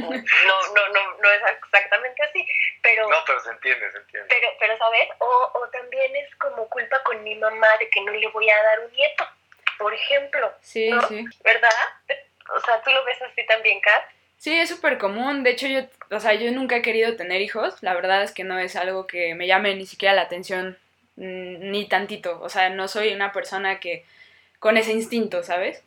no, 0.00 0.74
no, 0.74 0.88
no, 0.88 1.16
no 1.18 1.30
es 1.30 1.42
exactamente 1.62 2.22
así, 2.22 2.46
pero... 2.82 3.08
No, 3.08 3.18
pero 3.26 3.40
se 3.40 3.50
entiende, 3.50 3.90
se 3.92 3.98
entiende. 3.98 4.28
Pero, 4.28 4.48
pero 4.58 4.78
¿sabes? 4.78 5.08
O, 5.18 5.50
o 5.54 5.68
también 5.68 6.14
es 6.16 6.34
como 6.36 6.68
culpa 6.68 7.02
con 7.02 7.22
mi 7.22 7.34
mamá 7.34 7.68
de 7.78 7.88
que 7.90 8.00
no 8.02 8.12
le 8.12 8.28
voy 8.28 8.48
a 8.50 8.62
dar 8.62 8.80
un 8.80 8.92
nieto, 8.92 9.28
por 9.78 9.94
ejemplo. 9.94 10.52
Sí, 10.60 10.90
sí. 11.08 11.24
¿Verdad? 11.42 11.70
O 12.54 12.60
sea, 12.60 12.82
¿tú 12.82 12.90
lo 12.90 13.04
ves 13.04 13.20
así 13.22 13.44
también, 13.46 13.80
Kat? 13.80 14.04
Sí, 14.36 14.58
es 14.58 14.70
súper 14.70 14.98
común. 14.98 15.42
De 15.42 15.50
hecho, 15.50 15.66
yo, 15.66 15.82
o 16.10 16.18
sea, 16.18 16.32
yo 16.34 16.50
nunca 16.50 16.76
he 16.76 16.82
querido 16.82 17.14
tener 17.14 17.42
hijos. 17.42 17.82
La 17.82 17.94
verdad 17.94 18.22
es 18.22 18.32
que 18.32 18.42
no 18.42 18.58
es 18.58 18.74
algo 18.74 19.06
que 19.06 19.34
me 19.34 19.46
llame 19.46 19.74
ni 19.74 19.84
siquiera 19.84 20.14
la 20.14 20.22
atención 20.22 20.78
mm, 21.16 21.70
ni 21.70 21.86
tantito. 21.88 22.40
O 22.40 22.48
sea, 22.48 22.70
no 22.70 22.88
soy 22.88 23.12
una 23.12 23.32
persona 23.32 23.80
que 23.80 24.06
con 24.60 24.76
ese 24.76 24.92
instinto, 24.92 25.42
¿sabes? 25.42 25.82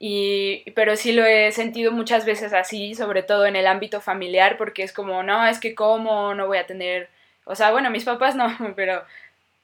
Y, 0.00 0.64
pero 0.74 0.96
sí 0.96 1.12
lo 1.12 1.24
he 1.24 1.52
sentido 1.52 1.92
muchas 1.92 2.24
veces 2.24 2.52
así, 2.52 2.94
sobre 2.94 3.22
todo 3.22 3.46
en 3.46 3.54
el 3.54 3.66
ámbito 3.66 4.00
familiar, 4.00 4.56
porque 4.56 4.82
es 4.82 4.92
como, 4.92 5.22
no, 5.22 5.46
es 5.46 5.60
que 5.60 5.74
cómo 5.74 6.34
no 6.34 6.46
voy 6.46 6.58
a 6.58 6.66
tener, 6.66 7.08
o 7.44 7.54
sea, 7.54 7.70
bueno, 7.70 7.90
mis 7.90 8.04
papás 8.04 8.34
no, 8.34 8.48
pero 8.76 9.04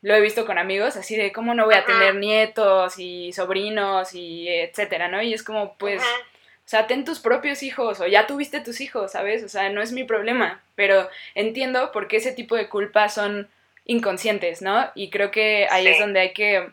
lo 0.03 0.15
he 0.15 0.21
visto 0.21 0.45
con 0.45 0.59
amigos, 0.59 0.97
así 0.97 1.17
de 1.17 1.33
cómo 1.33 1.55
no 1.55 1.65
voy 1.65 1.77
a 1.77 1.85
tener 1.87 2.17
nietos 2.17 2.99
y 2.99 3.33
sobrinos 3.33 4.15
y 4.15 4.49
etcétera, 4.49 5.09
¿no? 5.09 5.23
Y 5.23 5.33
es 5.33 5.43
como, 5.43 5.75
pues, 5.79 6.03
o 6.03 6.69
sea, 6.69 6.87
ten 6.87 7.05
tus 7.05 7.21
propios 7.21 7.63
hijos 7.63 8.01
o 8.01 8.07
ya 8.07 8.27
tuviste 8.27 8.61
tus 8.61 8.81
hijos, 8.83 9.13
¿sabes? 9.13 9.43
O 9.45 9.49
sea, 9.49 9.71
no 9.71 9.81
es 9.81 9.93
mi 9.93 10.05
problema, 10.05 10.63
pero 10.75 11.09
entiendo 11.35 11.91
por 11.93 12.07
qué 12.09 12.17
ese 12.17 12.33
tipo 12.33 12.55
de 12.55 12.69
culpas 12.69 13.15
son 13.15 13.49
inconscientes, 13.87 14.61
¿no? 14.61 14.91
Y 14.95 15.09
creo 15.11 15.31
que 15.31 15.69
ahí 15.71 15.87
es 15.87 15.99
donde 15.99 16.21
hay 16.21 16.33
que 16.35 16.71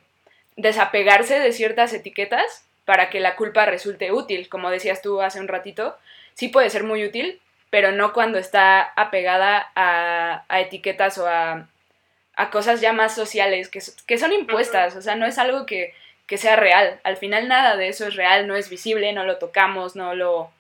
desapegarse 0.56 1.40
de 1.40 1.52
ciertas 1.52 1.94
etiquetas 1.94 2.66
para 2.86 3.10
que 3.10 3.20
la 3.20 3.36
culpa 3.36 3.66
resulte 3.66 4.12
útil, 4.12 4.50
como 4.50 4.70
decías 4.70 5.02
tú 5.02 5.22
hace 5.22 5.40
un 5.40 5.48
ratito, 5.48 5.98
sí 6.34 6.50
puede 6.50 6.70
ser 6.70 6.84
muy 6.84 7.06
útil, 7.06 7.40
pero 7.70 7.92
no 7.92 8.14
cuando 8.14 8.38
está 8.38 8.82
apegada 8.96 9.72
a, 9.76 10.44
a 10.50 10.60
etiquetas 10.60 11.18
o 11.18 11.28
a, 11.28 11.68
a, 12.36 12.50
cosas 12.50 12.82
ya 12.82 12.92
más 12.92 13.16
sociales 13.16 13.70
que, 13.70 13.80
que 14.06 14.18
son 14.18 14.34
impuestas, 14.34 14.96
o 14.96 15.02
sea, 15.02 15.16
no 15.16 15.26
es 15.26 15.38
algo 15.38 15.66
que, 15.66 15.94
que, 16.28 16.38
sea 16.38 16.56
real, 16.58 17.00
al 17.04 17.18
final 17.18 17.48
nada 17.48 17.78
de 17.78 17.88
eso 17.88 18.08
es 18.08 18.16
real, 18.16 18.48
no 18.48 18.56
es 18.56 18.70
visible, 18.70 19.14
no 19.14 19.24
lo 19.24 19.38
tocamos, 19.38 19.96
no 19.96 20.16
lo, 20.16 20.52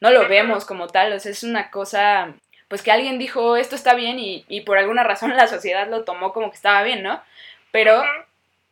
no 0.00 0.10
lo 0.10 0.28
vemos 0.28 0.64
como 0.66 0.88
tal, 0.88 1.12
o 1.12 1.20
sea, 1.20 1.32
es 1.32 1.42
una 1.42 1.70
cosa, 1.70 2.34
pues 2.68 2.82
que 2.82 2.92
alguien 2.92 3.18
dijo 3.18 3.56
esto 3.56 3.76
está 3.76 3.94
bien 3.94 4.18
y, 4.18 4.44
y 4.48 4.60
por 4.62 4.76
alguna 4.76 5.04
razón 5.04 5.34
la 5.36 5.46
sociedad 5.46 5.88
lo 5.88 6.04
tomó 6.04 6.32
como 6.34 6.50
que 6.50 6.56
estaba 6.56 6.82
bien, 6.82 7.02
¿no? 7.02 7.22
Pero 7.70 8.02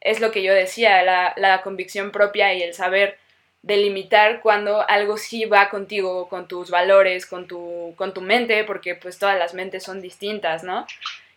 es 0.07 0.21
lo 0.21 0.31
que 0.31 0.43
yo 0.43 0.55
decía, 0.55 1.03
la, 1.03 1.35
la 1.37 1.63
convicción 1.63 2.13
propia 2.13 2.55
y 2.55 2.63
el 2.63 2.75
saber 2.75 3.19
delimitar 3.67 4.41
cuando 4.41 4.89
algo 4.89 5.17
sí 5.17 5.45
va 5.45 5.69
contigo, 5.69 6.29
con 6.29 6.47
tus 6.47 6.71
valores, 6.71 7.27
con 7.27 7.49
tu, 7.49 7.95
con 7.97 8.15
tu 8.15 8.21
mente, 8.21 8.63
porque 8.63 8.95
pues 8.95 9.19
todas 9.19 9.37
las 9.37 9.55
mentes 9.55 9.83
son 9.83 10.01
distintas, 10.01 10.63
¿no? 10.63 10.87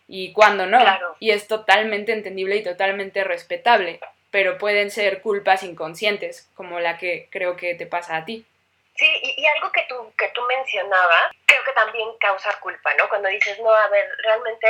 Y 0.06 0.32
cuando 0.32 0.64
no. 0.66 0.78
Y 1.18 1.32
es 1.32 1.48
totalmente 1.48 2.12
entendible 2.12 2.56
y 2.56 2.62
totalmente 2.62 3.24
respetable, 3.24 3.98
pero 4.30 4.58
pueden 4.58 4.92
ser 4.92 5.22
culpas 5.22 5.64
inconscientes, 5.64 6.48
como 6.54 6.78
la 6.78 6.98
que 6.98 7.26
creo 7.30 7.56
que 7.56 7.74
te 7.74 7.86
pasa 7.86 8.16
a 8.16 8.24
ti. 8.24 8.46
Sí, 8.94 9.08
y, 9.22 9.46
algo 9.46 9.72
que 9.72 9.84
tú, 9.88 10.12
que 10.16 10.28
tú 10.28 10.42
mencionabas, 10.42 11.32
creo 11.46 11.64
que 11.64 11.72
también 11.72 12.08
causa 12.20 12.52
culpa, 12.60 12.94
¿no? 12.94 13.08
Cuando 13.08 13.28
dices, 13.28 13.58
no, 13.58 13.70
a 13.70 13.88
ver, 13.88 14.08
realmente, 14.22 14.68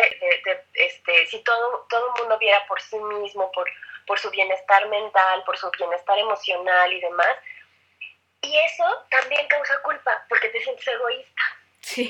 este, 0.74 1.26
si 1.26 1.42
todo, 1.42 1.86
todo 1.90 2.06
el 2.14 2.22
mundo 2.22 2.38
viera 2.38 2.64
por 2.68 2.80
sí 2.80 2.96
mismo, 2.96 3.50
por, 3.52 3.68
por 4.10 4.18
su 4.18 4.28
bienestar 4.30 4.88
mental, 4.88 5.44
por 5.44 5.56
su 5.56 5.70
bienestar 5.70 6.18
emocional 6.18 6.92
y 6.92 7.00
demás. 7.00 7.36
Y 8.40 8.58
eso 8.58 9.06
también 9.08 9.46
causa 9.46 9.80
culpa, 9.82 10.26
porque 10.28 10.48
te 10.48 10.60
sientes 10.60 10.84
egoísta, 10.88 11.42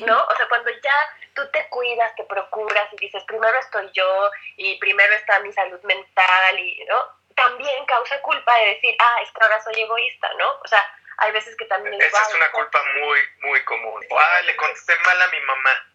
¿no? 0.06 0.24
O 0.24 0.34
sea, 0.34 0.48
cuando 0.48 0.70
ya 0.70 1.16
tú 1.34 1.46
te 1.50 1.68
cuidas, 1.68 2.14
te 2.14 2.24
procuras 2.24 2.90
y 2.94 2.96
dices, 2.96 3.22
primero 3.24 3.58
estoy 3.58 3.90
yo 3.92 4.30
y 4.56 4.78
primero 4.78 5.12
está 5.12 5.40
mi 5.40 5.52
salud 5.52 5.78
mental, 5.82 6.58
y, 6.58 6.82
¿no? 6.86 7.04
También 7.36 7.84
causa 7.84 8.18
culpa 8.22 8.56
de 8.60 8.76
decir, 8.76 8.96
ah, 8.98 9.16
es 9.22 9.30
que 9.32 9.42
ahora 9.42 9.60
soy 9.60 9.82
egoísta, 9.82 10.32
¿no? 10.38 10.52
O 10.52 10.68
sea, 10.68 10.82
hay 11.18 11.32
veces 11.32 11.54
que 11.54 11.66
también... 11.66 12.00
Esa 12.00 12.22
es 12.22 12.34
una 12.34 12.50
culpa 12.52 12.82
muy, 12.94 13.20
muy 13.42 13.62
común. 13.64 14.02
ah, 14.18 14.40
le 14.46 14.56
contesté 14.56 14.94
mal 15.04 15.20
a 15.20 15.28
mi 15.28 15.40
mamá. 15.40 15.92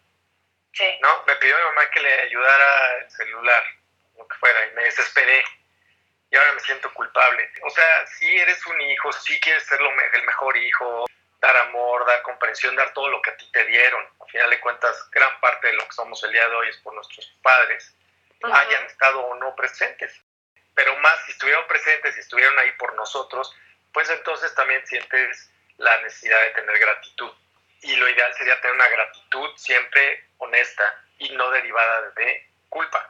Sí. 0.71 0.99
¿No? 1.01 1.23
Me 1.25 1.35
pidió 1.37 1.55
a 1.55 1.59
mi 1.61 1.65
mamá 1.65 1.89
que 1.89 1.99
le 1.99 2.13
ayudara 2.21 2.97
el 2.97 3.09
celular, 3.09 3.63
lo 4.19 4.27
que 4.27 4.37
fuera, 4.37 4.67
y 4.67 4.71
me 4.75 4.83
desesperé 4.83 5.43
y 6.35 6.37
ahora 6.37 6.51
me 6.51 6.59
siento 6.59 6.93
culpable. 6.93 7.49
O 7.63 7.69
sea, 7.69 8.07
si 8.07 8.25
eres 8.37 8.65
un 8.67 8.81
hijo, 8.81 9.09
si 9.13 9.39
quieres 9.39 9.63
ser 9.63 9.79
lo 9.79 9.89
el 9.89 10.23
mejor 10.25 10.57
hijo, 10.57 11.05
dar 11.39 11.55
amor, 11.55 12.05
dar 12.05 12.21
comprensión, 12.23 12.75
dar 12.75 12.93
todo 12.93 13.07
lo 13.07 13.21
que 13.21 13.29
a 13.29 13.37
ti 13.37 13.49
te 13.53 13.63
dieron. 13.63 14.05
Al 14.19 14.27
final 14.29 14.49
de 14.49 14.59
cuentas, 14.59 15.09
gran 15.11 15.39
parte 15.39 15.67
de 15.67 15.73
lo 15.73 15.87
que 15.87 15.93
somos 15.93 16.21
el 16.25 16.33
día 16.33 16.45
de 16.49 16.55
hoy 16.55 16.67
es 16.67 16.77
por 16.79 16.93
nuestros 16.93 17.25
padres, 17.41 17.95
hayan 18.43 18.83
estado 18.83 19.21
o 19.21 19.35
no 19.35 19.55
presentes. 19.55 20.13
Pero 20.73 20.97
más, 20.97 21.25
si 21.25 21.31
estuvieron 21.31 21.65
presentes, 21.67 22.15
si 22.15 22.19
estuvieron 22.19 22.59
ahí 22.59 22.71
por 22.73 22.93
nosotros, 22.95 23.55
pues 23.93 24.09
entonces 24.09 24.53
también 24.55 24.85
sientes 24.85 25.49
la 25.77 26.01
necesidad 26.01 26.41
de 26.41 26.49
tener 26.49 26.77
gratitud. 26.79 27.31
Y 27.81 27.95
lo 27.95 28.09
ideal 28.09 28.33
sería 28.33 28.59
tener 28.59 28.75
una 28.75 28.89
gratitud 28.89 29.55
siempre 29.55 30.25
honesta 30.39 31.01
y 31.17 31.29
no 31.29 31.49
derivada 31.51 32.09
de 32.09 32.49
culpa. 32.67 33.09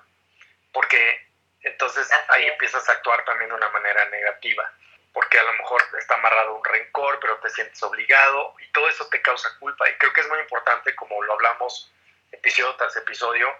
Porque 0.72 1.25
entonces 1.66 2.10
ahí 2.30 2.46
empiezas 2.46 2.88
a 2.88 2.94
actuar 2.94 3.24
también 3.26 3.50
de 3.50 3.56
una 3.56 3.70
manera 3.70 4.06
negativa, 4.10 4.72
porque 5.14 5.40
a 5.40 5.44
lo 5.44 5.54
mejor 5.54 5.82
está 6.00 6.16
amarrado 6.16 6.56
un 6.56 6.64
rencor, 6.64 7.20
pero 7.20 7.38
te 7.38 7.50
sientes 7.50 7.82
obligado 7.84 8.56
y 8.60 8.72
todo 8.72 8.88
eso 8.90 9.08
te 9.10 9.22
causa 9.22 9.50
culpa. 9.60 9.90
Y 9.90 9.94
creo 9.96 10.14
que 10.14 10.22
es 10.22 10.30
muy 10.30 10.40
importante, 10.40 10.96
como 10.96 11.22
lo 11.24 11.34
hablamos 11.34 11.92
episodio 12.32 12.76
tras 12.76 12.96
episodio, 12.98 13.54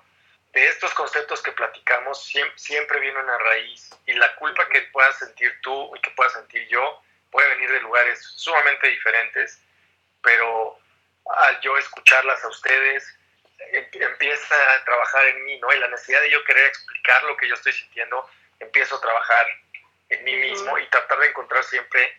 de 0.56 0.68
estos 0.68 0.94
conceptos 0.94 1.42
que 1.44 1.52
platicamos 1.52 2.32
siempre, 2.56 3.00
viene 3.02 3.20
una 3.20 3.38
raíz 3.38 3.90
y 4.06 4.14
la 4.14 4.34
culpa 4.36 4.68
que 4.70 4.84
puedas 4.84 5.20
sentir 5.20 5.60
tú 5.62 5.94
y 5.96 6.00
que 6.00 6.12
pueda 6.12 6.30
sentir 6.30 6.66
yo 6.70 7.02
puede 7.30 7.50
venir 7.56 7.70
de 7.70 7.82
lugares 7.82 8.24
sumamente 8.24 8.88
diferentes, 8.88 9.62
pero 10.22 10.80
al 11.26 11.60
yo 11.60 11.78
escucharlas 11.78 12.42
a 12.46 12.48
ustedes, 12.48 13.18
empieza 13.72 14.56
a 14.56 14.84
trabajar 14.84 15.28
en 15.28 15.44
mí, 15.44 15.60
¿no? 15.60 15.74
Y 15.74 15.80
la 15.80 15.88
necesidad 15.88 16.22
de 16.22 16.32
yo 16.32 16.44
querer 16.44 16.66
explicar 16.68 17.24
lo 17.24 17.38
que 17.38 17.48
yo 17.48 17.56
estoy 17.56 17.74
sintiendo, 17.74 18.30
empiezo 18.60 18.96
a 18.96 19.02
trabajar 19.02 19.46
en 20.10 20.24
mí 20.24 20.36
mismo 20.36 20.78
y 20.78 20.86
tratar 20.88 21.20
de 21.20 21.28
encontrar 21.28 21.64
siempre 21.64 22.18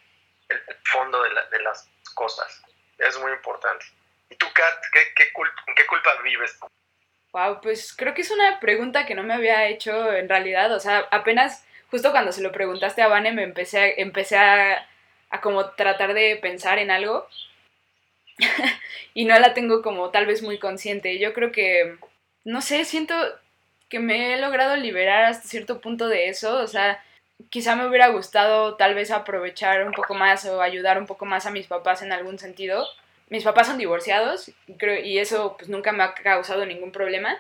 el, 0.49 0.61
fondo 0.85 1.23
de, 1.23 1.31
de, 1.51 1.63
las 1.63 1.89
cosas. 2.15 2.63
Es 2.99 3.19
muy 3.19 3.33
importante. 3.33 3.85
¿Y 4.31 4.37
tú, 4.37 4.47
Kat, 4.53 4.85
qué, 4.93 5.13
qué, 5.15 5.33
culpa, 5.33 5.63
qué 5.75 5.87
culpa 5.87 6.11
vives? 6.23 6.59
Wow, 7.33 7.61
pues 7.61 7.95
creo 7.97 8.15
que 8.15 8.23
es 8.23 8.31
una 8.31 8.61
pregunta 8.61 9.07
que 9.07 9.15
no 9.15 9.23
me 9.23 9.35
había 9.35 9.67
hecho 9.67 10.13
en 10.13 10.29
realidad. 10.29 10.73
O 10.73 10.81
sea, 10.81 11.07
apenas 11.11 11.65
justo 11.91 12.11
cuando 12.13 12.33
se 12.33 12.43
lo 12.43 12.53
preguntaste 12.53 13.03
a 13.03 13.09
Vane 13.09 13.33
me 13.33 13.43
empecé 13.43 13.79
a, 13.79 13.89
empecé 13.89 14.37
a, 14.37 14.89
a 15.31 15.41
como 15.41 15.71
tratar 15.73 16.15
de 16.15 16.37
pensar 16.37 16.79
en 16.79 16.91
algo 16.91 17.29
y 19.15 19.25
no 19.25 19.39
la 19.39 19.55
tengo 19.55 19.83
como 19.83 20.11
tal 20.11 20.27
vez 20.27 20.43
muy 20.43 20.59
consciente. 20.59 21.19
Yo 21.19 21.33
creo 21.33 21.53
que, 21.53 21.97
no 22.45 22.61
sé, 22.61 22.85
siento 22.85 23.15
que 23.89 23.99
me 24.01 24.35
he 24.35 24.41
logrado 24.41 24.77
liberar 24.77 25.25
hasta 25.25 25.49
cierto 25.49 25.81
punto 25.81 26.09
de 26.09 26.29
eso, 26.29 26.59
o 26.59 26.67
sea, 26.67 27.03
quizá 27.51 27.77
me 27.77 27.87
hubiera 27.87 28.09
gustado 28.09 28.77
tal 28.77 28.95
vez 28.95 29.11
aprovechar 29.11 29.87
un 29.87 29.93
poco 29.93 30.15
más 30.15 30.45
o 30.47 30.61
ayudar 30.63 30.99
un 30.99 31.07
poco 31.07 31.25
más 31.27 31.47
a 31.47 31.51
mis 31.51 31.67
papás 31.67 32.03
en 32.03 32.13
algún 32.13 32.39
sentido. 32.39 32.87
Mis 33.29 33.45
papás 33.45 33.67
son 33.69 33.79
divorciados 33.79 34.53
creo, 34.79 35.05
y 35.05 35.19
eso 35.19 35.57
pues 35.59 35.69
nunca 35.69 35.93
me 35.93 36.05
ha 36.05 36.15
causado 36.15 36.65
ningún 36.67 36.93
problema, 36.93 37.37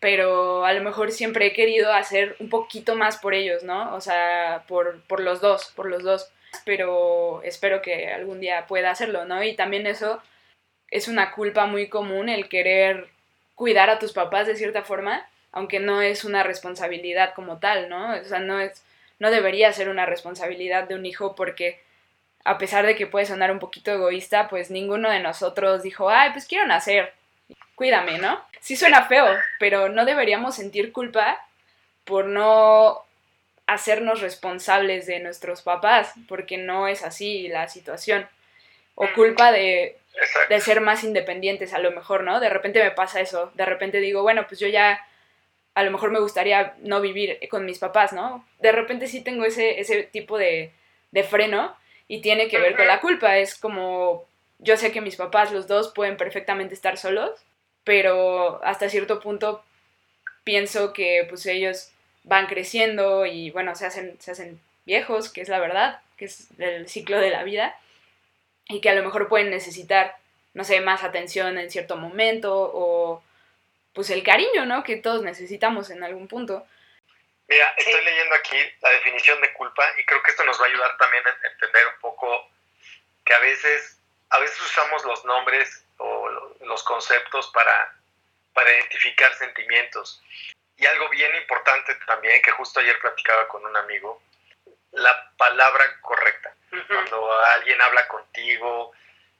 pero 0.00 0.64
a 0.64 0.72
lo 0.72 0.82
mejor 0.82 1.12
siempre 1.12 1.46
he 1.46 1.52
querido 1.52 1.92
hacer 1.92 2.36
un 2.40 2.48
poquito 2.48 2.96
más 2.96 3.18
por 3.18 3.34
ellos, 3.34 3.62
¿no? 3.62 3.94
O 3.94 4.00
sea, 4.00 4.64
por, 4.68 5.02
por 5.02 5.20
los 5.20 5.40
dos, 5.40 5.72
por 5.76 5.86
los 5.86 6.02
dos 6.02 6.30
pero 6.64 7.42
espero 7.42 7.82
que 7.82 8.08
algún 8.08 8.40
día 8.40 8.66
pueda 8.66 8.90
hacerlo, 8.90 9.24
¿no? 9.24 9.42
Y 9.42 9.54
también 9.54 9.86
eso 9.86 10.22
es 10.90 11.08
una 11.08 11.32
culpa 11.32 11.66
muy 11.66 11.88
común, 11.88 12.28
el 12.28 12.48
querer 12.48 13.08
cuidar 13.54 13.90
a 13.90 13.98
tus 13.98 14.12
papás 14.12 14.46
de 14.46 14.56
cierta 14.56 14.82
forma, 14.82 15.26
aunque 15.52 15.80
no 15.80 16.02
es 16.02 16.24
una 16.24 16.42
responsabilidad 16.42 17.34
como 17.34 17.58
tal, 17.58 17.88
¿no? 17.88 18.14
O 18.14 18.24
sea, 18.24 18.40
no 18.40 18.60
es, 18.60 18.84
no 19.18 19.30
debería 19.30 19.72
ser 19.72 19.88
una 19.88 20.06
responsabilidad 20.06 20.88
de 20.88 20.94
un 20.94 21.06
hijo 21.06 21.34
porque 21.34 21.80
a 22.44 22.58
pesar 22.58 22.86
de 22.86 22.96
que 22.96 23.06
puede 23.06 23.26
sonar 23.26 23.50
un 23.50 23.58
poquito 23.58 23.92
egoísta, 23.92 24.48
pues 24.48 24.70
ninguno 24.70 25.10
de 25.10 25.20
nosotros 25.20 25.82
dijo, 25.82 26.10
ay, 26.10 26.30
pues 26.32 26.46
quiero 26.46 26.66
nacer, 26.66 27.12
cuídame, 27.74 28.18
¿no? 28.18 28.44
Sí 28.60 28.76
suena 28.76 29.06
feo, 29.06 29.26
pero 29.58 29.88
no 29.88 30.04
deberíamos 30.04 30.56
sentir 30.56 30.92
culpa 30.92 31.38
por 32.04 32.26
no 32.26 33.04
hacernos 33.72 34.20
responsables 34.20 35.06
de 35.06 35.20
nuestros 35.20 35.62
papás, 35.62 36.12
porque 36.28 36.58
no 36.58 36.88
es 36.88 37.02
así 37.02 37.48
la 37.48 37.68
situación. 37.68 38.28
O 38.94 39.06
culpa 39.14 39.52
de, 39.52 39.96
de, 40.48 40.60
ser 40.60 40.80
más 40.80 41.04
independientes, 41.04 41.72
a 41.72 41.78
lo 41.78 41.90
mejor, 41.90 42.24
¿no? 42.24 42.40
De 42.40 42.50
repente 42.50 42.82
me 42.82 42.90
pasa 42.90 43.20
eso, 43.20 43.50
de 43.54 43.64
repente 43.64 44.00
digo, 44.00 44.22
bueno, 44.22 44.46
pues 44.46 44.60
yo 44.60 44.68
ya 44.68 45.06
a 45.74 45.82
lo 45.82 45.90
mejor 45.90 46.10
me 46.10 46.20
gustaría 46.20 46.74
no 46.80 47.00
vivir 47.00 47.38
con 47.50 47.64
mis 47.64 47.78
papás, 47.78 48.12
¿no? 48.12 48.46
De 48.58 48.72
repente 48.72 49.06
sí 49.06 49.22
tengo 49.22 49.44
ese, 49.44 49.80
ese 49.80 50.02
tipo 50.02 50.36
de, 50.36 50.72
de 51.10 51.22
freno 51.22 51.74
y 52.08 52.20
tiene 52.20 52.48
que 52.48 52.58
ver 52.58 52.76
con 52.76 52.86
la 52.86 53.00
culpa. 53.00 53.38
Es 53.38 53.54
como, 53.54 54.26
yo 54.58 54.76
sé 54.76 54.92
que 54.92 55.00
mis 55.00 55.16
papás, 55.16 55.52
los 55.52 55.66
dos, 55.66 55.92
pueden 55.94 56.18
perfectamente 56.18 56.74
estar 56.74 56.98
solos, 56.98 57.30
pero 57.84 58.62
hasta 58.64 58.90
cierto 58.90 59.20
punto 59.20 59.64
pienso 60.44 60.92
que 60.92 61.24
pues 61.28 61.46
ellos 61.46 61.90
van 62.24 62.46
creciendo 62.46 63.26
y 63.26 63.50
bueno, 63.50 63.74
se 63.74 63.86
hacen, 63.86 64.20
se 64.20 64.32
hacen 64.32 64.60
viejos, 64.84 65.30
que 65.30 65.40
es 65.40 65.48
la 65.48 65.58
verdad, 65.58 66.00
que 66.16 66.26
es 66.26 66.48
el 66.58 66.88
ciclo 66.88 67.18
de 67.18 67.30
la 67.30 67.42
vida, 67.42 67.78
y 68.68 68.80
que 68.80 68.90
a 68.90 68.94
lo 68.94 69.02
mejor 69.02 69.28
pueden 69.28 69.50
necesitar, 69.50 70.16
no 70.54 70.64
sé, 70.64 70.80
más 70.80 71.02
atención 71.02 71.58
en 71.58 71.70
cierto 71.70 71.96
momento 71.96 72.70
o 72.74 73.22
pues 73.92 74.10
el 74.10 74.22
cariño, 74.22 74.64
¿no? 74.64 74.82
Que 74.82 74.96
todos 74.96 75.22
necesitamos 75.22 75.90
en 75.90 76.02
algún 76.02 76.28
punto. 76.28 76.66
Mira, 77.48 77.74
estoy 77.76 78.02
leyendo 78.04 78.34
aquí 78.36 78.56
la 78.80 78.90
definición 78.90 79.40
de 79.40 79.52
culpa 79.52 79.84
y 79.98 80.04
creo 80.04 80.22
que 80.22 80.30
esto 80.30 80.44
nos 80.44 80.58
va 80.60 80.64
a 80.64 80.68
ayudar 80.68 80.96
también 80.96 81.22
a 81.26 81.48
entender 81.48 81.86
un 81.94 82.00
poco 82.00 82.48
que 83.24 83.34
a 83.34 83.38
veces, 83.40 83.98
a 84.30 84.38
veces 84.38 84.60
usamos 84.62 85.04
los 85.04 85.24
nombres 85.24 85.84
o 85.98 86.28
los 86.62 86.82
conceptos 86.84 87.50
para, 87.52 87.94
para 88.54 88.72
identificar 88.72 89.34
sentimientos. 89.34 90.22
Y 90.82 90.86
algo 90.86 91.08
bien 91.10 91.32
importante 91.36 91.94
también, 92.06 92.42
que 92.42 92.50
justo 92.50 92.80
ayer 92.80 92.98
platicaba 92.98 93.46
con 93.46 93.64
un 93.64 93.76
amigo, 93.76 94.20
la 94.90 95.32
palabra 95.36 95.84
correcta. 96.00 96.52
Cuando 96.88 97.32
alguien 97.54 97.80
habla 97.80 98.08
contigo, 98.08 98.92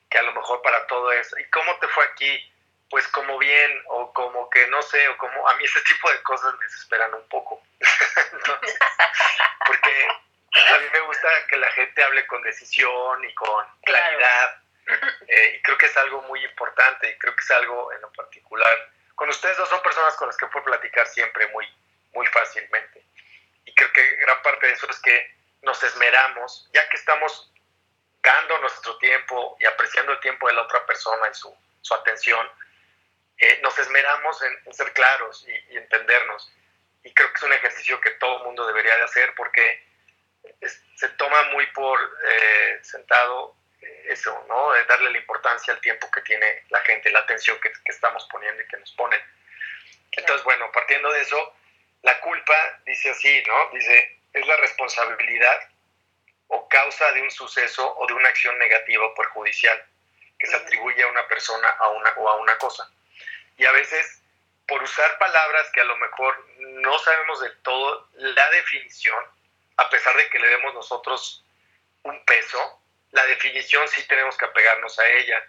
que 0.09 0.19
a 0.19 0.23
lo 0.23 0.33
mejor 0.35 0.63
para 0.63 0.87
todo 0.87 1.11
eso, 1.11 1.37
¿y 1.39 1.45
cómo 1.51 1.77
te 1.79 1.89
fue 1.89 2.05
aquí? 2.05 2.49
pues 2.93 3.09
como 3.09 3.39
bien 3.39 3.83
o 3.87 4.13
como 4.13 4.51
que 4.51 4.67
no 4.67 4.83
sé, 4.83 5.09
o 5.09 5.17
como 5.17 5.49
a 5.49 5.57
mí 5.57 5.65
ese 5.65 5.81
tipo 5.81 6.11
de 6.11 6.23
cosas 6.25 6.53
me 6.59 6.65
desesperan 6.67 7.15
un 7.15 7.27
poco. 7.29 7.63
porque 9.67 10.09
a 10.75 10.79
mí 10.79 10.87
me 10.93 11.01
gusta 11.01 11.29
que 11.49 11.57
la 11.57 11.71
gente 11.71 12.05
hable 12.05 12.27
con 12.27 12.43
decisión 12.43 13.25
y 13.25 13.35
con 13.35 13.65
claridad. 13.83 14.63
Eh, 15.27 15.55
y 15.57 15.63
creo 15.63 15.79
que 15.79 15.87
es 15.87 15.97
algo 15.97 16.21
muy 16.23 16.45
importante 16.45 17.09
y 17.09 17.17
creo 17.17 17.35
que 17.35 17.43
es 17.43 17.51
algo 17.53 17.91
en 17.93 18.03
lo 18.03 18.13
particular. 18.13 18.91
Con 19.15 19.29
ustedes 19.29 19.57
dos 19.57 19.69
son 19.69 19.83
personas 19.83 20.15
con 20.17 20.29
las 20.29 20.37
que 20.37 20.47
puedo 20.47 20.65
platicar 20.65 21.07
siempre 21.07 21.47
muy, 21.49 21.67
muy 22.13 22.27
fácilmente. 22.27 23.05
Y 23.65 23.75
creo 23.75 23.93
que 23.93 24.17
gran 24.17 24.43
parte 24.43 24.67
de 24.67 24.73
eso 24.73 24.89
es 24.91 25.01
que 25.01 25.35
nos 25.63 25.83
esmeramos, 25.83 26.69
ya 26.73 26.89
que 26.89 26.97
estamos 26.97 27.53
dando 28.23 28.59
nuestro 28.59 28.97
tiempo 28.99 29.57
y 29.61 29.67
apreciando 29.67 30.13
el 30.13 30.21
tiempo 30.21 30.49
de 30.49 30.55
la 30.55 30.63
otra 30.63 30.85
persona 30.87 31.29
y 31.31 31.35
su, 31.35 31.55
su 31.81 31.95
atención, 31.95 32.49
nos 33.63 33.79
esmeramos 33.79 34.41
en, 34.43 34.73
ser 34.73 34.93
claros 34.93 35.47
y, 35.49 35.77
entendernos. 35.77 36.53
Y 37.05 37.13
creo 37.13 37.29
que 37.31 37.37
es 37.37 37.43
un 37.43 37.53
ejercicio 37.53 38.01
que 38.01 38.11
todo 38.13 38.45
mundo 38.45 38.67
debería 38.67 38.97
de 38.97 39.03
hacer 39.03 39.35
porque 39.35 39.85
se 40.97 41.09
toma 41.11 41.43
muy 41.53 41.67
por 41.69 41.99
eh, 42.25 42.79
sentado 42.83 43.51
eh, 43.51 43.62
eso, 44.09 44.45
¿no? 44.49 44.73
De 44.73 44.85
darle 44.85 45.11
la 45.11 45.19
importancia 45.19 45.75
al 45.75 45.81
tiempo 45.81 46.11
que 46.11 46.21
tiene 46.23 46.65
la 46.71 46.81
gente, 46.81 47.11
la 47.11 47.21
atención 47.21 47.59
que, 47.61 47.73
que 47.73 47.93
estamos 47.93 48.27
poniendo 48.31 48.63
y 48.63 48.69
que 48.69 48.77
nos 48.79 48.93
ponen. 48.93 49.21
Entonces, 50.13 50.45
bueno, 50.45 50.71
partiendo 50.73 51.11
de 51.13 51.21
eso, 51.23 51.57
la 52.03 52.21
culpa 52.21 52.81
dice 52.85 53.11
así, 53.11 53.43
¿no? 53.47 53.71
Dice, 53.73 54.21
es 54.33 54.47
la 54.47 54.57
responsabilidad 54.57 55.69
o 56.49 56.69
causa 56.69 57.13
de 57.13 57.23
un 57.23 57.31
suceso 57.31 57.97
o 57.97 58.07
de 58.07 58.15
una 58.15 58.29
acción 58.29 58.59
negativa 58.59 59.07
o 59.07 59.15
perjudicial 59.15 59.83
que 60.39 60.47
se 60.47 60.57
atribuye 60.57 61.03
a 61.03 61.07
una 61.07 61.27
persona 61.29 61.69
a 61.69 61.89
una, 61.89 62.11
o 62.17 62.29
a 62.29 62.37
una 62.37 62.59
cosa 62.59 62.91
y 63.57 63.65
a 63.65 63.73
veces 63.73 64.23
por 64.67 64.83
usar 64.83 65.19
palabras 65.19 65.71
que 65.73 65.81
a 65.81 65.85
lo 65.85 65.97
mejor 65.97 66.47
no 66.59 66.99
sabemos 66.99 67.41
del 67.41 67.57
todo 67.63 68.09
la 68.15 68.51
definición, 68.51 69.25
a 69.77 69.89
pesar 69.91 70.17
de 70.17 70.29
que 70.29 70.39
le 70.39 70.49
demos 70.49 70.75
nosotros 70.75 71.45
un 72.03 72.25
peso, 72.25 72.82
la 73.13 73.25
definición 73.27 73.87
sí 73.89 74.07
tenemos 74.09 74.37
que 74.37 74.45
apegarnos 74.45 74.99
a 74.99 75.09
ella. 75.09 75.43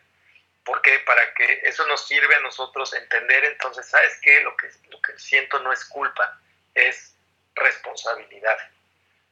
porque 0.63 0.99
Para 0.99 1.33
que 1.33 1.61
eso 1.63 1.85
nos 1.87 2.07
sirve 2.07 2.35
a 2.35 2.39
nosotros 2.41 2.93
entender 2.93 3.43
entonces, 3.45 3.87
¿sabes 3.87 4.19
qué? 4.21 4.41
Lo 4.41 4.55
que, 4.55 4.69
lo 4.89 5.01
que 5.01 5.17
siento 5.19 5.59
no 5.59 5.73
es 5.73 5.83
culpa, 5.85 6.39
es 6.73 7.15
responsabilidad. 7.55 8.57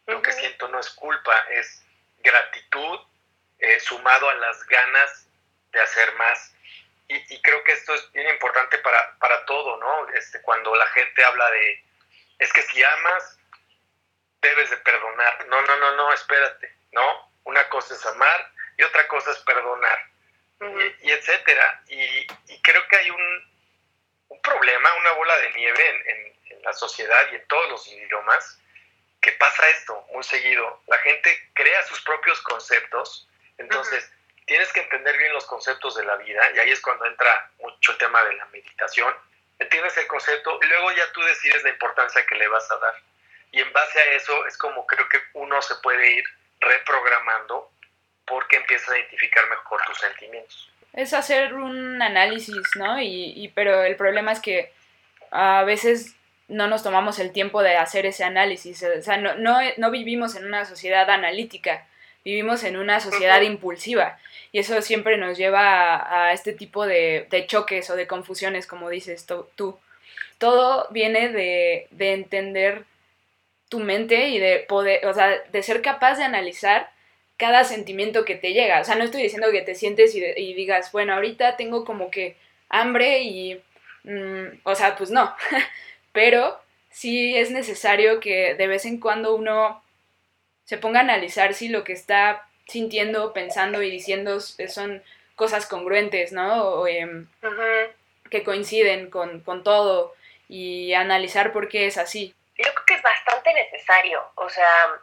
Lo 0.08 0.22
que 0.22 0.32
siento 0.34 0.67
no 0.67 0.80
es 0.80 0.89
culpa, 0.89 1.36
es 1.52 1.84
gratitud 2.20 3.00
eh, 3.60 3.80
sumado 3.80 4.30
a 4.30 4.34
las 4.36 4.65
ganas 4.65 5.28
de 5.72 5.80
hacer 5.80 6.13
más 6.15 6.54
y, 7.30 7.41
creo 7.41 7.63
que 7.63 7.74
esto 7.74 7.94
es 7.94 8.12
bien 8.13 8.30
importante 8.30 8.78
para, 8.78 9.17
para 9.20 9.46
todo, 9.46 9.78
¿no? 9.78 10.08
Este, 10.10 10.41
cuando 10.41 10.74
la 10.76 10.88
gente 10.88 11.24
habla 11.24 11.50
de, 11.52 11.84
es 12.39 12.54
que 12.54 12.62
si 12.62 12.82
amas, 12.82 13.38
debes 14.41 14.70
de 14.70 14.78
perdonar. 14.78 15.46
No, 15.48 15.62
no, 15.62 15.76
no, 15.78 15.96
no, 15.98 16.13
espérate, 16.13 16.74
¿no? 16.94 17.31
Una 17.43 17.67
cosa 17.69 17.93
es 17.93 18.06
amar 18.06 18.51
y 18.77 18.84
otra 18.84 19.08
cosa 19.08 19.32
es 19.32 19.38
perdonar, 19.39 19.99
y, 21.01 21.12
etcétera. 21.12 21.84
Y, 21.88 22.27
creo 22.62 22.88
que 22.88 22.97
hay 22.97 23.10
un, 23.10 23.51
un, 24.30 24.41
problema, 24.41 24.93
una 24.95 25.12
bola 25.13 25.38
de 25.38 25.51
nieve 25.54 25.89
en, 25.89 26.56
en, 26.56 26.62
la 26.63 26.73
sociedad 26.73 27.27
y 27.32 27.36
en 27.36 27.47
todos 27.47 27.69
los 27.71 27.88
idiomas, 27.88 28.60
que 29.19 29.32
pasa 29.34 29.67
esto 29.69 30.06
muy 30.13 30.23
seguido. 30.23 30.84
La 30.88 30.97
gente 30.99 31.49
crea 31.54 31.84
sus 31.88 32.01
propios 32.01 32.39
conceptos, 32.41 33.27
entonces 33.58 34.12
tienes 34.45 34.71
que 34.73 34.82
entender 34.82 35.17
bien 35.17 35.34
los 35.34 35.45
conceptos 35.45 35.95
de 35.95 36.04
la 36.04 36.17
vida 36.17 36.51
y 36.54 36.60
ahí 36.60 36.71
es 36.71 36.82
cuando 36.82 37.06
entra 37.06 37.51
mucho 37.60 37.93
el 37.93 37.97
tema 37.97 38.23
de 38.25 38.34
la 38.34 38.45
meditación. 38.47 39.15
Entiendes 39.60 39.97
el 39.97 40.08
concepto 40.08 40.60
y 40.62 40.65
luego 40.67 40.91
ya 40.91 41.12
tú 41.13 41.21
decides 41.21 41.63
la 41.63 41.69
importancia 41.69 42.25
que 42.25 42.36
le 42.36 42.47
vas 42.47 42.69
a 42.69 42.77
dar. 42.77 42.95
Y 43.51 43.62
en 43.62 43.71
base 43.73 43.99
a 43.99 44.06
eso 44.13 44.45
es 44.47 44.58
como 44.58 44.86
creo 44.86 45.08
que 45.10 45.21
uno 45.34 45.62
se 45.62 45.75
puede 45.75 46.12
ir 46.12 46.23
reprogramando 46.62 47.71
porque 48.26 48.58
empiezas 48.58 48.89
a 48.89 48.97
identificar 48.97 49.50
mejor 49.50 49.82
tus 49.86 49.97
sentimientos. 49.97 50.71
Es 50.93 51.13
hacer 51.13 51.54
un 51.54 52.02
análisis, 52.02 52.62
¿no? 52.76 53.02
Y, 53.02 53.34
y, 53.36 53.47
pero 53.50 53.84
el 53.84 53.95
problema 53.95 54.32
es 54.32 54.39
que 54.39 54.71
a 55.32 55.63
veces 55.63 56.15
no 56.47 56.67
nos 56.67 56.84
tomamos 56.84 57.19
el 57.19 57.32
tiempo 57.32 57.63
de 57.63 57.78
hacer 57.78 58.06
ese 58.06 58.24
análisis. 58.24 58.84
O 58.84 59.02
sea, 59.02 59.17
no, 59.17 59.36
no, 59.36 59.58
no 59.78 59.91
vivimos 59.91 60.36
en 60.36 60.45
una 60.45 60.65
sociedad 60.65 61.10
analítica, 61.10 61.88
vivimos 62.24 62.63
en 62.63 62.78
una 62.78 63.00
sociedad 63.00 63.41
impulsiva 63.41 64.19
y 64.52 64.60
eso 64.60 64.82
siempre 64.82 65.17
nos 65.17 65.38
lleva 65.38 66.26
a, 66.26 66.34
este 66.34 66.54
tipo 66.54 66.86
de, 66.86 67.28
choques 67.47 67.89
o 67.89 67.95
de 67.95 68.08
confusiones, 68.08 68.67
como 68.67 68.89
dices 68.89 69.26
tú. 69.56 69.80
Todo 70.38 70.88
viene 70.91 71.30
de, 71.30 71.88
entender 71.97 72.86
tu 73.72 73.80
mente 73.80 74.28
y 74.28 74.38
de 74.38 74.60
poder, 74.60 75.06
o 75.06 75.14
sea, 75.14 75.30
de 75.50 75.64
ser 75.64 75.82
capaz 75.82 76.18
de 76.18 76.26
analizar 76.26 76.92
cada 77.38 77.64
sentimiento 77.64 78.26
que 78.26 78.36
te 78.36 78.52
llega. 78.52 78.82
O 78.82 78.84
sea, 78.84 78.96
no 78.96 79.06
estoy 79.06 79.24
diciendo 79.24 79.50
que 79.50 79.62
te 79.62 79.76
sientes 79.76 80.14
y, 80.14 80.54
digas, 80.54 80.92
bueno, 80.92 81.14
ahorita 81.14 81.56
tengo 81.56 81.86
como 81.86 82.12
que 82.12 82.36
hambre 82.68 83.22
y, 83.22 83.62
mm, 84.04 84.60
o 84.64 84.76
sea, 84.76 84.98
pues 84.98 85.10
no. 85.10 85.34
Pero 86.12 86.60
sí 86.90 87.38
es 87.38 87.50
necesario 87.50 88.20
que 88.20 88.56
de 88.56 88.68
vez 88.68 88.84
en 88.84 89.00
cuando 89.00 89.36
uno 89.36 89.82
se 90.66 90.78
ponga 90.78 91.00
a 91.00 91.04
analizar 91.04 91.54
si 91.54 91.70
lo 91.70 91.86
que 91.86 91.94
está 91.94 92.46
sintiendo, 92.68 93.32
pensando 93.32 93.82
y 93.82 93.90
diciendo 93.90 94.42
son 94.42 95.02
cosas 95.36 95.66
congruentes, 95.66 96.34
¿no? 96.34 96.64
O, 96.64 96.88
em, 96.88 97.28
Que 98.30 98.44
coinciden 98.44 99.10
con, 99.10 99.64
todo 99.64 100.14
y 100.50 100.94
analizar 100.94 101.54
por 101.54 101.70
qué 101.70 101.88
es 101.88 101.98
así. 101.98 102.36
Yo 102.58 102.66
creo 102.74 102.86
que 102.86 102.94
es 102.96 103.02
bastante 103.02 103.21
necesario, 103.43 104.23
o 104.36 104.49
sea, 104.49 104.99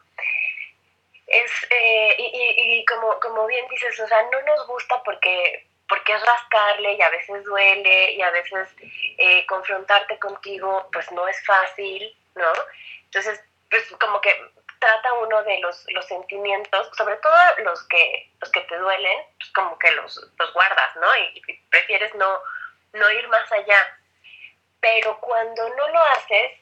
es, 1.27 1.53
eh, 1.71 2.15
y, 2.19 2.85
como, 2.87 3.21
como 3.21 3.47
bien 3.47 3.67
dices, 3.69 3.99
o 4.01 4.07
sea, 4.07 4.23
no 4.31 4.41
nos 4.43 4.67
gusta 4.67 5.03
porque, 5.03 5.67
porque 5.89 6.15
es 6.15 6.25
rascarle 6.25 6.95
y 6.95 7.03
a 7.03 7.11
veces 7.11 7.45
duele 7.45 8.13
y 8.13 8.23
a 8.23 8.31
veces 8.31 8.69
eh, 9.19 9.45
confrontarte 9.47 10.19
contigo 10.19 10.89
pues 10.93 11.11
no 11.13 11.29
es 11.29 11.45
fácil, 11.45 12.17
¿no? 12.35 12.51
Entonces, 13.05 13.41
pues 13.71 13.85
como 14.01 14.21
que 14.21 14.35
trata 14.79 15.13
uno 15.15 15.43
de 15.43 15.59
los, 15.59 15.85
los 15.89 16.07
sentimientos, 16.07 16.91
sobre 16.97 17.17
todo 17.17 17.35
los 17.65 17.83
que, 17.89 18.31
los 18.41 18.51
que 18.51 18.61
te 18.63 18.77
duelen, 18.77 19.19
pues 19.39 19.51
como 19.53 19.79
que 19.79 19.91
los, 19.93 20.17
los 20.39 20.53
guardas, 20.55 20.97
¿no? 20.97 21.07
Y, 21.17 21.43
prefieres 21.71 22.15
no, 22.15 22.39
no 22.93 23.11
ir 23.11 23.29
más 23.29 23.51
allá. 23.53 23.99
Pero 24.81 25.19
cuando 25.21 25.69
no 25.71 25.89
lo 25.89 26.01
haces, 26.01 26.53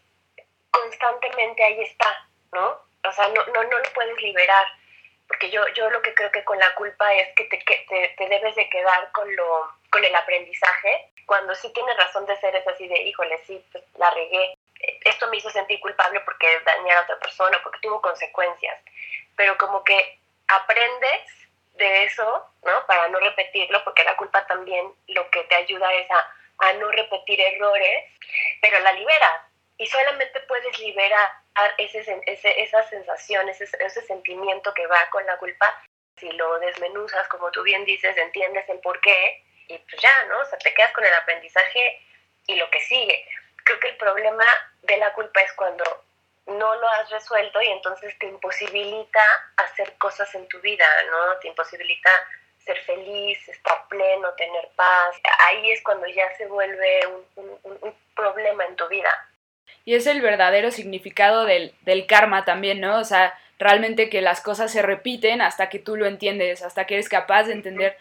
constantemente 0.80 1.64
ahí 1.64 1.80
está, 1.82 2.28
¿no? 2.52 2.80
O 3.04 3.12
sea, 3.12 3.28
no, 3.28 3.44
no, 3.46 3.62
no 3.64 3.78
lo 3.78 3.92
puedes 3.94 4.20
liberar. 4.20 4.66
porque 5.28 5.50
yo, 5.50 5.66
yo 5.74 5.90
lo 5.90 6.02
que 6.02 6.14
creo 6.14 6.30
que 6.30 6.44
con 6.44 6.58
la 6.58 6.74
culpa 6.74 7.12
es 7.14 7.34
que 7.34 7.44
te, 7.44 7.58
te, 7.58 8.14
te 8.16 8.28
debes 8.28 8.54
de 8.54 8.68
quedar 8.68 9.10
con, 9.12 9.34
lo, 9.34 9.70
con 9.90 10.04
el 10.04 10.14
aprendizaje, 10.14 11.10
cuando 11.26 11.54
sí 11.54 11.72
tienes 11.72 11.96
razón 11.96 12.26
de 12.26 12.36
ser 12.36 12.54
es 12.54 12.66
así 12.66 12.86
de, 12.86 13.00
híjole, 13.02 13.38
sí, 13.46 13.64
pues 13.72 13.82
la 13.98 14.10
regué, 14.10 14.54
esto 15.04 15.26
me 15.28 15.38
hizo 15.38 15.50
sentir 15.50 15.80
culpable 15.80 16.20
porque 16.20 16.60
dañé 16.64 16.92
a 16.92 17.02
otra 17.02 17.18
persona, 17.18 17.58
porque 17.62 17.80
tuvo 17.82 18.00
consecuencias, 18.00 18.78
pero 19.36 19.58
como 19.58 19.82
que 19.82 20.18
aprendes 20.48 21.22
de 21.74 22.04
eso, 22.04 22.46
¿no? 22.64 22.86
Para 22.86 23.08
no 23.08 23.18
repetirlo, 23.18 23.82
porque 23.84 24.04
la 24.04 24.16
culpa 24.16 24.46
también 24.46 24.92
lo 25.08 25.28
que 25.30 25.42
te 25.44 25.56
ayuda 25.56 25.92
es 25.94 26.08
a, 26.10 26.32
a 26.58 26.72
no 26.74 26.90
repetir 26.90 27.40
errores, 27.40 28.04
pero 28.62 28.78
la 28.80 28.92
liberas 28.92 29.45
y 29.78 29.86
solamente 29.86 30.40
puedes 30.40 30.78
liberar 30.78 31.28
ese, 31.78 32.00
ese, 32.26 32.62
esa 32.62 32.82
sensación, 32.88 33.48
ese, 33.48 33.68
ese 33.80 34.02
sentimiento 34.02 34.72
que 34.74 34.86
va 34.86 35.08
con 35.10 35.24
la 35.26 35.36
culpa 35.38 35.82
si 36.16 36.30
lo 36.32 36.58
desmenuzas, 36.58 37.28
como 37.28 37.50
tú 37.50 37.62
bien 37.62 37.84
dices, 37.84 38.16
entiendes 38.16 38.68
el 38.68 38.80
por 38.80 39.00
qué 39.00 39.44
y 39.68 39.78
pues 39.78 40.00
ya, 40.00 40.24
¿no? 40.24 40.40
O 40.40 40.44
sea, 40.46 40.58
te 40.58 40.72
quedas 40.72 40.92
con 40.92 41.04
el 41.04 41.12
aprendizaje 41.14 42.00
y 42.46 42.56
lo 42.56 42.70
que 42.70 42.80
sigue. 42.80 43.28
Creo 43.64 43.80
que 43.80 43.88
el 43.88 43.96
problema 43.96 44.44
de 44.82 44.96
la 44.96 45.12
culpa 45.12 45.40
es 45.40 45.52
cuando 45.54 45.84
no 46.46 46.74
lo 46.76 46.88
has 46.88 47.10
resuelto 47.10 47.60
y 47.60 47.66
entonces 47.66 48.16
te 48.18 48.26
imposibilita 48.26 49.22
hacer 49.56 49.96
cosas 49.98 50.32
en 50.34 50.46
tu 50.48 50.60
vida, 50.60 50.86
¿no? 51.10 51.36
Te 51.38 51.48
imposibilita 51.48 52.10
ser 52.64 52.78
feliz, 52.84 53.48
estar 53.48 53.86
pleno, 53.88 54.32
tener 54.34 54.68
paz. 54.76 55.16
Ahí 55.40 55.72
es 55.72 55.82
cuando 55.82 56.06
ya 56.06 56.34
se 56.36 56.46
vuelve 56.46 57.06
un, 57.06 57.60
un, 57.64 57.96
problema 58.14 58.64
en 58.64 58.76
tu 58.76 58.88
vida. 58.88 59.28
Y 59.84 59.94
es 59.94 60.06
el 60.06 60.20
verdadero 60.20 60.70
significado 60.70 61.44
del, 61.44 61.72
del, 61.82 62.06
karma 62.06 62.44
también, 62.44 62.80
¿no? 62.80 62.98
O 62.98 63.04
sea, 63.04 63.34
realmente 63.58 64.08
que 64.08 64.20
las 64.20 64.40
cosas 64.40 64.72
se 64.72 64.82
repiten 64.82 65.40
hasta 65.40 65.68
que 65.68 65.78
tú 65.78 65.96
lo 65.96 66.06
entiendes, 66.06 66.62
hasta 66.62 66.86
que 66.86 66.94
eres 66.94 67.08
capaz 67.08 67.44
de 67.44 67.52
entender 67.52 67.96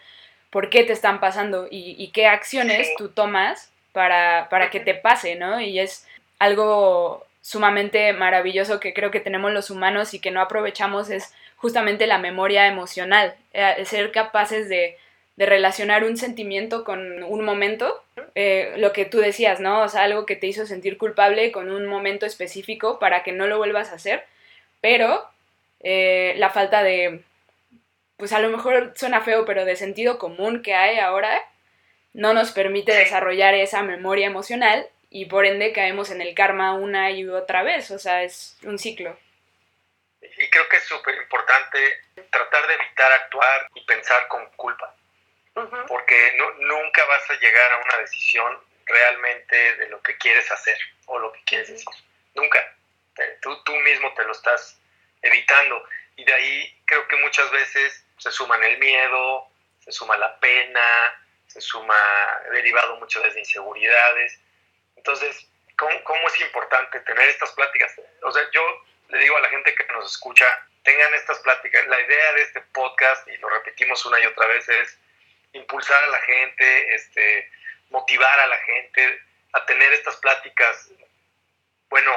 por 0.50 0.70
qué 0.70 0.84
te 0.84 0.92
están 0.92 1.20
pasando 1.20 1.68
y, 1.70 1.94
y 1.98 2.08
qué 2.08 2.26
acciones 2.26 2.88
tú 2.96 3.08
tomas 3.10 3.70
para, 3.92 4.48
para 4.50 4.70
que 4.70 4.80
te 4.80 4.94
pase, 4.94 5.36
¿no? 5.36 5.60
Y 5.60 5.78
es 5.78 6.06
algo 6.38 7.26
sumamente 7.40 8.12
maravilloso 8.12 8.80
que 8.80 8.92
creo 8.92 9.10
que 9.10 9.20
tenemos 9.20 9.52
los 9.52 9.70
humanos 9.70 10.14
y 10.14 10.18
que 10.18 10.30
no 10.32 10.40
aprovechamos 10.40 11.10
es 11.10 11.32
justamente 11.56 12.06
la 12.06 12.18
memoria 12.18 12.66
emocional, 12.66 13.34
eh, 13.52 13.84
ser 13.84 14.12
capaces 14.12 14.68
de, 14.68 14.98
relacionar 15.44 16.04
un 16.04 16.16
sentimiento 16.16 16.84
con 16.84 17.22
un 17.22 17.44
momento, 17.44 18.02
eh, 18.34 18.72
lo 18.76 18.92
que 18.92 19.04
tú 19.04 19.18
decías, 19.18 19.60
¿no? 19.60 19.82
O 19.82 19.88
sea, 19.88 20.02
algo 20.04 20.24
que 20.24 20.36
te 20.36 20.46
hizo 20.46 20.64
sentir 20.64 20.96
culpable 20.96 21.52
con 21.52 21.70
un 21.70 21.86
momento 21.86 22.24
específico 22.24 22.98
para 22.98 23.22
que 23.22 23.32
no 23.32 23.46
lo 23.46 23.58
vuelvas 23.58 23.90
a 23.90 23.96
hacer, 23.96 24.24
pero 24.80 25.28
eh, 25.80 26.34
la 26.38 26.50
falta 26.50 26.82
de, 26.82 27.22
pues 28.16 28.32
a 28.32 28.38
lo 28.38 28.48
mejor 28.48 28.94
suena 28.96 29.20
feo, 29.20 29.44
pero 29.44 29.64
de 29.64 29.76
sentido 29.76 30.18
común 30.18 30.62
que 30.62 30.74
hay 30.74 30.98
ahora, 30.98 31.42
no 32.14 32.32
nos 32.32 32.52
permite 32.52 32.94
desarrollar 32.94 33.54
esa 33.54 33.82
memoria 33.82 34.26
emocional 34.26 34.88
y 35.10 35.26
por 35.26 35.44
ende 35.44 35.72
caemos 35.72 36.10
en 36.10 36.22
el 36.22 36.34
karma 36.34 36.74
una 36.74 37.10
y 37.10 37.28
otra 37.28 37.62
vez, 37.62 37.90
o 37.90 37.98
sea, 37.98 38.22
es 38.22 38.56
un 38.64 38.78
ciclo. 38.78 39.18
Y 40.22 40.50
creo 40.50 40.68
que 40.68 40.78
es 40.78 40.84
súper 40.84 41.14
importante 41.14 41.78
tratar 42.30 42.66
de 42.66 42.74
evitar 42.74 43.12
actuar 43.12 43.68
y 43.74 43.84
pensar 43.84 44.26
con 44.28 44.46
culpa, 44.56 44.94
porque 45.88 46.34
no, 46.36 46.50
nunca 46.52 47.04
vas 47.06 47.30
a 47.30 47.34
llegar 47.34 47.72
a 47.72 47.76
una 47.78 47.98
decisión 47.98 48.58
realmente 48.84 49.76
de 49.76 49.88
lo 49.88 50.00
que 50.02 50.16
quieres 50.18 50.50
hacer 50.50 50.78
o 51.06 51.18
lo 51.18 51.32
que 51.32 51.42
quieres 51.44 51.68
decir, 51.68 51.86
nunca. 52.34 52.74
Tú, 53.40 53.62
tú 53.64 53.74
mismo 53.76 54.12
te 54.14 54.24
lo 54.24 54.32
estás 54.32 54.78
evitando 55.22 55.82
y 56.16 56.24
de 56.24 56.34
ahí 56.34 56.82
creo 56.84 57.08
que 57.08 57.16
muchas 57.16 57.50
veces 57.50 58.04
se 58.18 58.30
suman 58.30 58.62
el 58.62 58.78
miedo, 58.78 59.48
se 59.84 59.92
suma 59.92 60.16
la 60.16 60.38
pena, 60.38 61.24
se 61.46 61.60
suma 61.60 61.96
derivado 62.52 62.96
muchas 62.96 63.22
veces 63.22 63.34
de 63.34 63.40
inseguridades 63.40 64.40
entonces, 65.06 65.48
¿cómo, 65.76 66.26
es 66.26 66.40
importante 66.40 66.98
tener 67.00 67.28
estas 67.28 67.52
pláticas? 67.52 67.94
O 68.22 68.32
sea, 68.32 68.42
yo 68.50 68.62
le 69.08 69.18
digo 69.18 69.36
a 69.36 69.40
la 69.40 69.48
gente 69.50 69.72
que 69.72 69.86
nos 69.92 70.10
escucha, 70.10 70.44
tengan 70.82 71.14
estas 71.14 71.38
pláticas. 71.40 71.86
La 71.86 72.00
idea 72.00 72.32
de 72.32 72.42
este 72.42 72.60
podcast, 72.72 73.28
y 73.28 73.36
lo 73.36 73.48
repetimos 73.48 74.04
una 74.04 74.18
y 74.18 74.26
otra 74.26 74.48
vez, 74.48 74.68
es 74.68 74.98
impulsar 75.56 76.02
a 76.04 76.08
la 76.08 76.20
gente, 76.20 76.94
este, 76.94 77.50
motivar 77.90 78.40
a 78.40 78.46
la 78.46 78.58
gente 78.58 79.20
a 79.52 79.66
tener 79.66 79.92
estas 79.92 80.16
pláticas. 80.16 80.90
Bueno, 81.88 82.12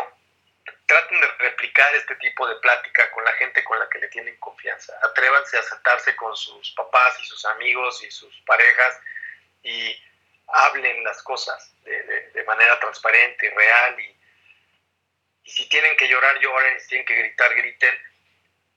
traten 0.86 1.21
de 1.21 1.28
replicar 1.39 1.93
este 1.95 2.15
tipo 2.15 2.47
de 2.47 2.56
plática 2.56 3.12
con 3.12 3.23
la 3.23 3.34
gente 3.34 3.63
con 3.63 3.80
la 3.80 3.89
que 3.89 3.99
le 3.99 4.08
tienen 4.10 4.36
confianza. 4.38 4.93
Atrévanse 5.04 5.58
a 5.58 5.63
sentarse 5.63 6.15
con 6.15 6.36
sus 6.36 6.71
papás 6.71 7.19
y 7.21 7.25
sus 7.25 7.45
amigos 7.45 8.04
y 8.04 8.12
sus 8.12 8.36
parejas 8.41 8.99
y 9.63 9.95
hablen 10.47 11.04
las 11.04 11.21
cosas 11.23 11.73
de, 11.84 12.43
manera 12.45 12.80
transparente 12.80 13.45
y 13.45 13.49
real 13.49 13.99
y, 13.99 14.15
si 15.45 15.67
tienen 15.69 15.95
que 15.97 16.08
llorar, 16.08 16.39
lloren, 16.39 16.80
si 16.80 16.88
tienen 16.89 17.06
que 17.06 17.15
gritar, 17.15 17.54
griten, 17.56 17.93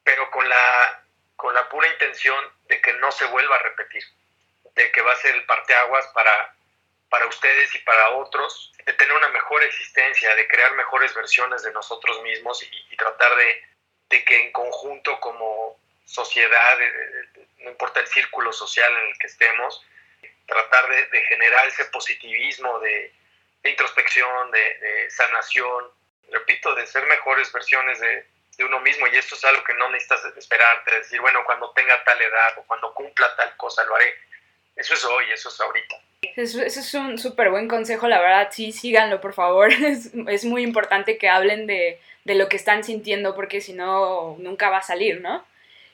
pero 0.03 0.31
con 0.31 0.47
la, 0.49 1.05
con 1.37 1.55
la 1.55 1.69
pura 1.69 1.87
intención 1.89 2.39
de 2.67 2.81
que 2.81 2.93
no 2.95 3.13
se 3.13 3.27
vuelva 3.27 3.57
a 3.57 3.63
repetir, 3.63 4.03
de 4.75 4.91
que 4.91 5.03
va 5.03 5.13
a 5.13 5.17
ser 5.17 5.35
el 5.35 5.45
parteaguas 5.45 6.07
para, 6.09 6.55
para 7.09 7.27
ustedes 7.27 7.75
y 7.75 7.79
para 7.81 8.11
otros, 8.11 8.73
de 8.85 8.93
tener 8.95 9.15
una 9.15 9.29
mejor 9.29 9.63
existencia, 9.63 10.35
de 10.35 10.49
crear 10.49 10.73
mejores 10.73 11.15
versiones 11.15 11.63
de 11.63 11.73
nosotros 11.73 12.23
mismos 12.23 12.63
y, 12.63 12.97
tratar 12.97 13.35
de, 13.37 13.63
de, 14.11 14.25
que 14.25 14.45
en 14.45 14.53
conjunto 14.53 15.19
como 15.19 15.81
sociedad, 16.05 16.79
no 17.59 17.71
importa 17.71 18.01
el 18.01 18.07
círculo 18.07 18.53
social 18.53 18.93
en 18.97 19.07
el 19.07 19.19
que 19.19 19.27
estemos, 19.27 19.85
tratar 20.47 20.89
de, 21.11 21.23
generar 21.23 21.67
ese 21.67 21.85
positivismo 21.87 22.79
de, 22.81 23.13
introspección, 23.65 24.51
de, 24.51 25.11
sanación, 25.11 25.91
repito, 26.31 26.75
de 26.75 26.87
ser 26.87 27.07
mejores 27.07 27.53
versiones 27.53 28.01
de, 28.01 28.27
uno 28.59 28.81
mismo. 28.81 29.07
Y 29.09 29.17
esto 29.17 29.35
es 29.35 29.45
algo 29.45 29.65
que 29.65 29.75
no 29.75 29.89
necesitas 29.91 30.25
esperarte, 30.37 30.95
decir, 30.95 31.21
bueno, 31.21 31.43
cuando 31.45 31.73
tenga 31.73 32.03
tal 32.05 32.21
edad 32.21 32.59
o 32.59 32.63
cuando 32.65 32.95
cumpla 32.95 33.35
tal 33.35 33.57
cosa 33.57 33.83
lo 33.85 33.97
haré. 33.97 34.15
Eso 34.83 34.95
es 34.95 35.05
hoy, 35.05 35.25
eso 35.33 35.49
es 35.49 35.61
ahorita. 35.61 35.97
Eso, 36.37 36.63
es 36.63 36.95
un 36.95 37.19
súper 37.19 37.51
buen 37.51 37.69
consejo, 37.69 38.09
la 38.09 38.21
verdad, 38.21 38.49
sí, 38.51 38.73
síganlo, 38.73 39.21
por 39.21 39.33
favor. 39.33 39.71
Es, 40.29 40.45
muy 40.45 40.63
importante 40.63 41.19
que 41.19 41.29
hablen 41.29 41.67
de, 41.67 41.99
lo 42.25 42.49
que 42.49 42.57
están 42.57 42.85
sintiendo 42.85 43.35
porque 43.35 43.61
si 43.61 43.73
no, 43.73 44.37
nunca 44.39 44.71
va 44.71 44.79
a 44.79 44.83
salir, 44.83 45.21
¿no? 45.21 45.45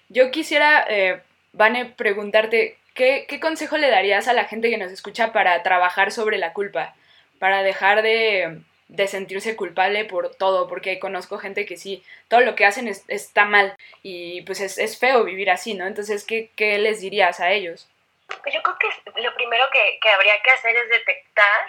Yo 0.09 0.31
quisiera, 0.31 0.87
eh, 0.89 1.21
Vane, 1.53 1.87
preguntarte, 1.87 2.79
¿Qué, 2.99 3.39
consejo 3.41 3.77
le 3.79 3.91
darías 3.91 4.27
a 4.27 4.33
la 4.33 4.47
gente 4.47 4.71
que 4.71 4.77
nos 4.77 4.91
escucha 4.91 5.33
para 5.33 5.63
trabajar 5.63 6.11
sobre 6.11 6.37
la 6.37 6.53
culpa? 6.53 6.97
Para 7.39 7.63
dejar 7.63 8.03
de, 8.03 8.59
sentirse 9.07 9.55
culpable 9.55 10.05
por 10.05 10.35
todo, 10.35 10.67
porque 10.67 10.99
conozco 10.99 11.39
gente 11.39 11.65
que 11.65 11.77
sí, 11.77 12.03
todo 12.27 12.41
lo 12.41 12.57
que 12.57 12.65
hacen 12.65 12.93
está 13.07 13.45
mal 13.45 13.77
y 14.03 14.43
pues 14.43 14.61
es, 14.61 14.99
feo 14.99 15.23
vivir 15.23 15.49
así, 15.49 15.75
¿no? 15.75 15.87
Entonces, 15.87 16.25
¿qué, 16.25 16.79
les 16.79 17.01
dirías 17.01 17.39
a 17.39 17.53
ellos? 17.53 17.87
Pues 18.43 18.55
yo 18.55 18.63
creo 18.63 18.79
que 18.79 19.21
lo 19.23 19.35
primero 19.35 19.69
que, 19.71 19.99
habría 20.11 20.41
que 20.43 20.51
hacer 20.51 20.77
es 20.77 20.89
detectar 20.91 21.69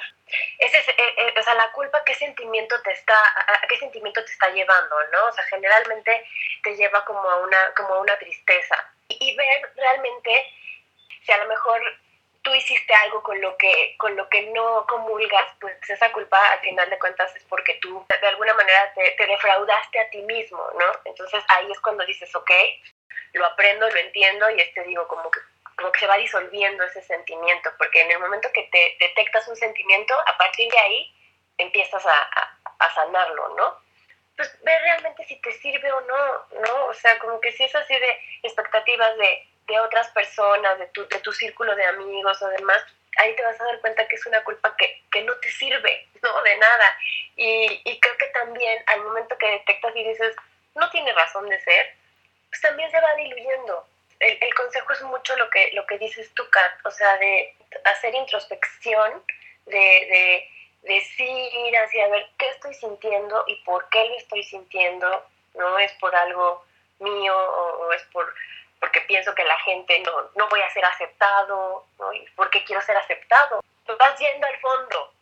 ese, 0.59 0.77
eh, 0.77 1.13
eh, 1.17 1.33
o 1.37 1.41
sea, 1.41 1.53
la 1.55 1.71
culpa, 1.71 2.03
qué 2.03 2.13
sentimiento 2.13 2.79
te 2.81 2.91
está, 2.91 3.15
a 3.15 3.67
qué 3.67 3.77
sentimiento 3.77 4.23
te 4.23 4.31
está 4.31 4.49
llevando, 4.49 4.95
¿no? 5.11 5.25
O 5.25 5.31
sea, 5.31 5.43
generalmente 5.45 6.25
te 6.63 6.75
lleva 6.75 7.03
como 7.05 7.27
a 7.29 7.37
una, 7.37 7.73
como 7.75 7.95
a 7.95 7.99
una 7.99 8.17
tristeza. 8.17 8.75
Y 9.07 9.35
ver 9.35 9.71
realmente 9.75 10.45
si 11.25 11.31
a 11.31 11.37
lo 11.37 11.47
mejor 11.47 11.81
tú 12.41 12.53
hiciste 12.53 12.93
algo 12.93 13.21
con 13.23 13.39
lo 13.41 13.55
que 13.57 13.95
con 13.97 14.15
lo 14.15 14.27
que 14.29 14.43
no 14.51 14.85
comulgas, 14.87 15.47
pues 15.59 15.77
esa 15.89 16.11
culpa 16.11 16.39
al 16.51 16.59
final 16.59 16.89
de 16.89 16.99
cuentas 16.99 17.35
es 17.35 17.43
porque 17.45 17.75
tú 17.75 18.05
de 18.09 18.27
alguna 18.27 18.53
manera 18.53 18.93
te, 18.93 19.25
defraudaste 19.25 19.99
a 19.99 20.09
ti 20.09 20.21
mismo, 20.23 20.63
¿no? 20.77 20.85
Entonces 21.05 21.43
ahí 21.49 21.71
es 21.71 21.79
cuando 21.79 22.05
dices, 22.05 22.33
ok, 22.35 22.51
lo 23.33 23.45
aprendo, 23.45 23.89
lo 23.89 23.97
entiendo 23.97 24.49
y 24.51 24.61
este 24.61 24.83
digo 24.83 25.07
como 25.07 25.29
que 25.29 25.39
como 25.79 25.91
que 25.91 26.01
se 26.01 26.07
va 26.07 26.17
disolviendo 26.17 26.83
ese 26.83 27.01
sentimiento, 27.01 27.71
porque 27.77 28.01
en 28.01 28.11
el 28.11 28.19
momento 28.19 28.51
que 28.53 28.63
te 28.71 28.97
detectas 28.99 29.47
un 29.47 29.55
sentimiento, 29.55 30.13
a 30.27 30.37
partir 30.37 30.69
de 30.69 30.77
ahí 30.77 31.15
empiezas 31.57 32.05
a, 32.05 32.57
a, 32.79 32.93
sanarlo, 32.93 33.55
¿no? 33.55 33.77
Pues 34.35 34.63
ver 34.63 34.81
realmente 34.81 35.23
si 35.25 35.35
te 35.41 35.51
sirve 35.53 35.91
o 35.91 36.01
no, 36.01 36.45
¿no? 36.61 36.85
O 36.85 36.93
sea, 36.93 37.17
como 37.19 37.39
que 37.41 37.51
si 37.51 37.63
es 37.63 37.75
así 37.75 37.93
de 37.93 38.19
expectativas 38.43 39.17
de 39.17 39.49
de 39.69 39.79
otras 39.79 40.09
personas, 40.09 40.79
de 40.79 40.87
tu, 40.87 41.07
de 41.07 41.19
tu 41.19 41.31
círculo 41.31 41.75
de 41.75 41.85
amigos 41.85 42.41
o 42.41 42.47
demás, 42.49 42.83
ahí 43.17 43.35
te 43.35 43.43
vas 43.43 43.59
a 43.61 43.65
dar 43.65 43.79
cuenta 43.79 44.07
que 44.07 44.15
es 44.15 44.25
una 44.25 44.43
culpa 44.43 44.75
que, 44.75 45.03
que 45.11 45.21
no 45.23 45.33
te 45.35 45.49
sirve, 45.51 46.07
¿no? 46.21 46.41
De 46.41 46.57
nada. 46.57 46.97
Y, 47.37 47.81
y, 47.85 47.99
creo 47.99 48.17
que 48.17 48.27
también 48.27 48.83
al 48.87 49.01
momento 49.03 49.37
que 49.37 49.51
detectas 49.51 49.95
y 49.95 50.03
dices, 50.03 50.35
no 50.75 50.89
tiene 50.89 51.13
razón 51.13 51.47
de 51.47 51.59
ser, 51.61 51.95
pues 52.49 52.61
también 52.61 52.89
se 52.91 52.99
va 52.99 53.15
diluyendo. 53.15 53.87
El, 54.19 54.37
el 54.41 54.53
consejo 54.53 54.91
es 54.93 55.01
mucho 55.03 55.35
lo 55.37 55.49
que, 55.49 55.71
lo 55.73 55.85
que 55.85 55.97
dices 55.97 56.31
tú, 56.33 56.47
Kat, 56.49 56.85
o 56.85 56.91
sea, 56.91 57.17
de 57.17 57.55
hacer 57.85 58.13
introspección, 58.15 59.23
de, 59.65 59.77
de 59.77 60.49
decir 60.83 61.77
hacia 61.77 62.07
ver 62.09 62.27
qué 62.37 62.49
estoy 62.49 62.73
sintiendo 62.73 63.43
y 63.47 63.55
por 63.63 63.87
qué 63.89 64.05
lo 64.05 64.15
estoy 64.15 64.43
sintiendo, 64.43 65.25
¿no? 65.55 65.79
Es 65.79 65.91
por 65.93 66.15
algo 66.15 66.65
mío 66.99 67.35
o, 67.35 67.91
es 67.93 68.03
por 68.11 68.33
porque 68.79 69.01
pienso 69.01 69.35
que 69.35 69.43
la 69.43 69.59
gente 69.59 69.99
no, 69.99 70.31
no 70.35 70.47
voy 70.47 70.61
a 70.61 70.69
ser 70.69 70.85
aceptado, 70.85 71.85
¿no? 71.99 72.13
¿Y 72.13 72.25
por 72.29 72.49
qué 72.49 72.63
quiero 72.63 72.81
ser 72.81 72.95
aceptado? 72.95 73.61
Vas 73.85 74.17
yendo 74.19 74.47
al 74.47 74.57
fondo. 74.59 75.13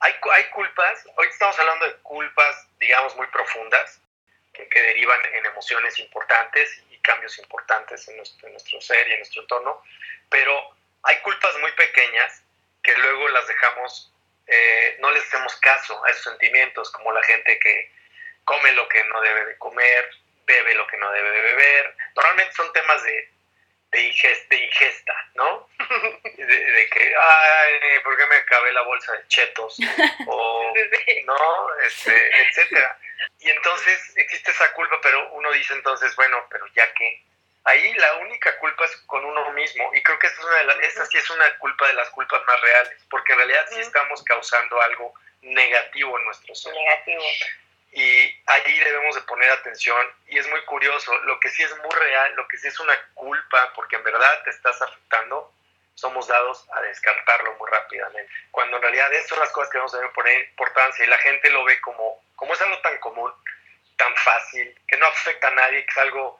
Hay, 0.00 0.14
hay 0.32 0.44
culpas, 0.50 1.06
hoy 1.16 1.26
estamos 1.26 1.58
hablando 1.58 1.86
de 1.86 1.94
culpas, 1.96 2.68
digamos, 2.78 3.14
muy 3.16 3.26
profundas, 3.26 4.00
que, 4.54 4.66
que 4.68 4.80
derivan 4.80 5.20
en 5.26 5.44
emociones 5.44 5.98
importantes 5.98 6.82
cambios 7.06 7.38
importantes 7.38 8.08
en 8.08 8.16
nuestro, 8.16 8.80
ser 8.80 9.08
y 9.08 9.12
en 9.12 9.18
nuestro 9.20 9.42
entorno, 9.42 9.82
pero 10.28 10.76
hay 11.04 11.16
culpas 11.18 11.56
muy 11.60 11.72
pequeñas 11.72 12.42
que 12.82 12.96
luego 12.98 13.28
las 13.28 13.46
dejamos, 13.46 14.12
eh, 14.46 14.96
no 15.00 15.10
les 15.12 15.22
hacemos 15.22 15.54
caso 15.56 16.04
a 16.04 16.10
esos 16.10 16.24
sentimientos, 16.24 16.90
como 16.90 17.12
la 17.12 17.22
gente 17.22 17.58
que 17.58 17.92
come 18.44 18.72
lo 18.72 18.88
que 18.88 19.02
no 19.04 19.20
debe 19.20 19.44
de 19.46 19.58
comer, 19.58 20.10
bebe 20.44 20.74
lo 20.74 20.86
que 20.86 20.96
no 20.96 21.10
debe 21.12 21.30
de 21.30 21.40
beber. 21.40 21.96
Normalmente 22.14 22.54
son 22.54 22.72
temas 22.72 23.02
de, 23.02 23.30
de, 23.96 24.02
ingesta, 24.02 24.46
de 24.50 24.64
ingesta, 24.64 25.14
¿no? 25.34 25.68
De, 26.36 26.88
que, 26.90 27.14
ay, 27.16 28.00
¿por 28.04 28.16
qué 28.16 28.26
me 28.26 28.36
acabé 28.36 28.72
la 28.72 28.82
bolsa 28.82 29.12
de 29.12 29.28
chetos? 29.28 29.76
O, 30.26 30.74
¿no? 31.24 31.74
Este, 31.80 32.42
etcétera. 32.42 32.98
Y 33.40 33.50
entonces 33.50 34.12
existe 34.16 34.50
esa 34.50 34.72
culpa, 34.72 35.00
pero 35.02 35.32
uno 35.32 35.50
dice 35.52 35.74
entonces, 35.74 36.14
bueno, 36.16 36.44
pero 36.50 36.66
ya 36.74 36.92
que 36.92 37.22
ahí 37.64 37.94
la 37.94 38.16
única 38.16 38.58
culpa 38.58 38.84
es 38.84 38.96
con 39.06 39.24
uno 39.24 39.50
mismo 39.52 39.90
y 39.94 40.02
creo 40.02 40.18
que 40.18 40.26
esa, 40.26 40.36
es 40.36 40.44
una 40.44 40.56
de 40.56 40.64
las, 40.64 40.78
esa 40.80 41.06
sí 41.06 41.18
es 41.18 41.30
una 41.30 41.58
culpa 41.58 41.86
de 41.88 41.94
las 41.94 42.10
culpas 42.10 42.42
más 42.46 42.60
reales, 42.60 43.06
porque 43.10 43.32
en 43.32 43.38
realidad 43.38 43.66
sí 43.70 43.80
estamos 43.80 44.22
causando 44.24 44.80
algo 44.82 45.14
negativo 45.40 46.18
en 46.18 46.24
nuestro 46.26 46.54
ser. 46.54 46.74
Negativo. 46.74 47.22
Y 47.96 48.42
allí 48.44 48.78
debemos 48.78 49.14
de 49.14 49.22
poner 49.22 49.50
atención. 49.52 50.06
Y 50.28 50.38
es 50.38 50.46
muy 50.50 50.62
curioso, 50.66 51.16
lo 51.22 51.40
que 51.40 51.48
sí 51.48 51.62
es 51.62 51.74
muy 51.78 51.90
real, 51.98 52.34
lo 52.36 52.46
que 52.46 52.58
sí 52.58 52.68
es 52.68 52.78
una 52.78 52.94
culpa, 53.14 53.72
porque 53.74 53.96
en 53.96 54.04
verdad 54.04 54.42
te 54.44 54.50
estás 54.50 54.82
afectando, 54.82 55.50
somos 55.94 56.28
dados 56.28 56.66
a 56.74 56.82
descartarlo 56.82 57.54
muy 57.54 57.70
rápidamente. 57.70 58.30
Cuando 58.50 58.76
en 58.76 58.82
realidad 58.82 59.10
esas 59.14 59.28
son 59.28 59.40
las 59.40 59.50
cosas 59.50 59.70
que 59.70 59.78
debemos 59.78 60.14
poner 60.14 60.44
importancia 60.46 61.06
y 61.06 61.08
la 61.08 61.16
gente 61.16 61.48
lo 61.48 61.64
ve 61.64 61.80
como, 61.80 62.22
como 62.34 62.52
es 62.52 62.60
algo 62.60 62.78
tan 62.82 62.98
común, 62.98 63.32
tan 63.96 64.14
fácil, 64.16 64.78
que 64.86 64.98
no 64.98 65.06
afecta 65.06 65.48
a 65.48 65.52
nadie, 65.52 65.86
que 65.86 65.90
es 65.90 65.98
algo 65.98 66.38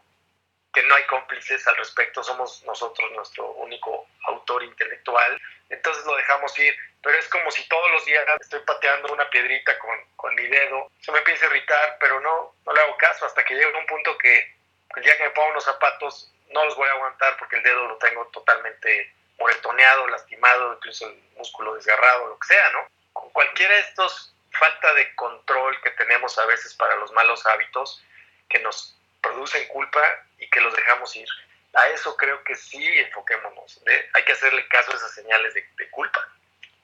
que 0.74 0.82
no 0.82 0.94
hay 0.94 1.04
cómplices 1.04 1.66
al 1.68 1.76
respecto, 1.78 2.22
somos 2.22 2.62
nosotros 2.64 3.10
nuestro 3.12 3.50
único 3.52 4.06
autor 4.24 4.62
intelectual, 4.62 5.40
entonces 5.68 6.04
lo 6.04 6.16
dejamos 6.16 6.58
ir, 6.58 6.74
pero 7.02 7.18
es 7.18 7.28
como 7.28 7.50
si 7.50 7.66
todos 7.68 7.90
los 7.92 8.04
días 8.04 8.24
estoy 8.40 8.60
pateando 8.60 9.12
una 9.12 9.28
piedrita 9.30 9.78
con, 9.78 9.98
con 10.16 10.34
mi 10.34 10.46
dedo, 10.46 10.90
se 11.00 11.12
me 11.12 11.18
empieza 11.18 11.46
a 11.46 11.48
irritar, 11.48 11.96
pero 12.00 12.20
no, 12.20 12.54
no 12.64 12.72
le 12.72 12.80
hago 12.80 12.96
caso 12.96 13.26
hasta 13.26 13.44
que 13.44 13.54
llega 13.54 13.78
un 13.78 13.86
punto 13.86 14.16
que 14.18 14.54
el 14.96 15.02
día 15.02 15.16
que 15.16 15.24
me 15.24 15.30
pongo 15.30 15.50
unos 15.50 15.64
zapatos 15.64 16.32
no 16.50 16.64
los 16.64 16.76
voy 16.76 16.88
a 16.88 16.92
aguantar 16.92 17.36
porque 17.38 17.56
el 17.56 17.62
dedo 17.62 17.86
lo 17.86 17.96
tengo 17.98 18.26
totalmente 18.28 19.12
moretoneado, 19.38 20.06
lastimado, 20.08 20.74
incluso 20.74 21.08
el 21.08 21.22
músculo 21.36 21.74
desgarrado, 21.74 22.28
lo 22.28 22.38
que 22.38 22.48
sea, 22.48 22.70
¿no? 22.70 22.88
Con 23.12 23.30
cualquiera 23.30 23.74
de 23.74 23.80
estos 23.80 24.32
falta 24.52 24.94
de 24.94 25.14
control 25.14 25.80
que 25.82 25.90
tenemos 25.92 26.38
a 26.38 26.46
veces 26.46 26.74
para 26.74 26.96
los 26.96 27.12
malos 27.12 27.44
hábitos 27.46 28.02
que 28.48 28.58
nos 28.60 28.96
producen 29.20 29.66
culpa 29.68 30.00
y 30.38 30.48
que 30.48 30.60
los 30.60 30.74
dejamos 30.74 31.14
ir. 31.16 31.28
A 31.76 31.88
eso 31.90 32.16
creo 32.16 32.42
que 32.42 32.54
sí 32.54 32.82
enfoquémonos. 32.82 33.82
hay 34.14 34.24
que 34.24 34.32
hacerle 34.32 34.66
caso 34.68 34.92
a 34.92 34.96
esas 34.96 35.14
señales 35.14 35.54
de, 35.54 35.62
culpa. 35.90 36.20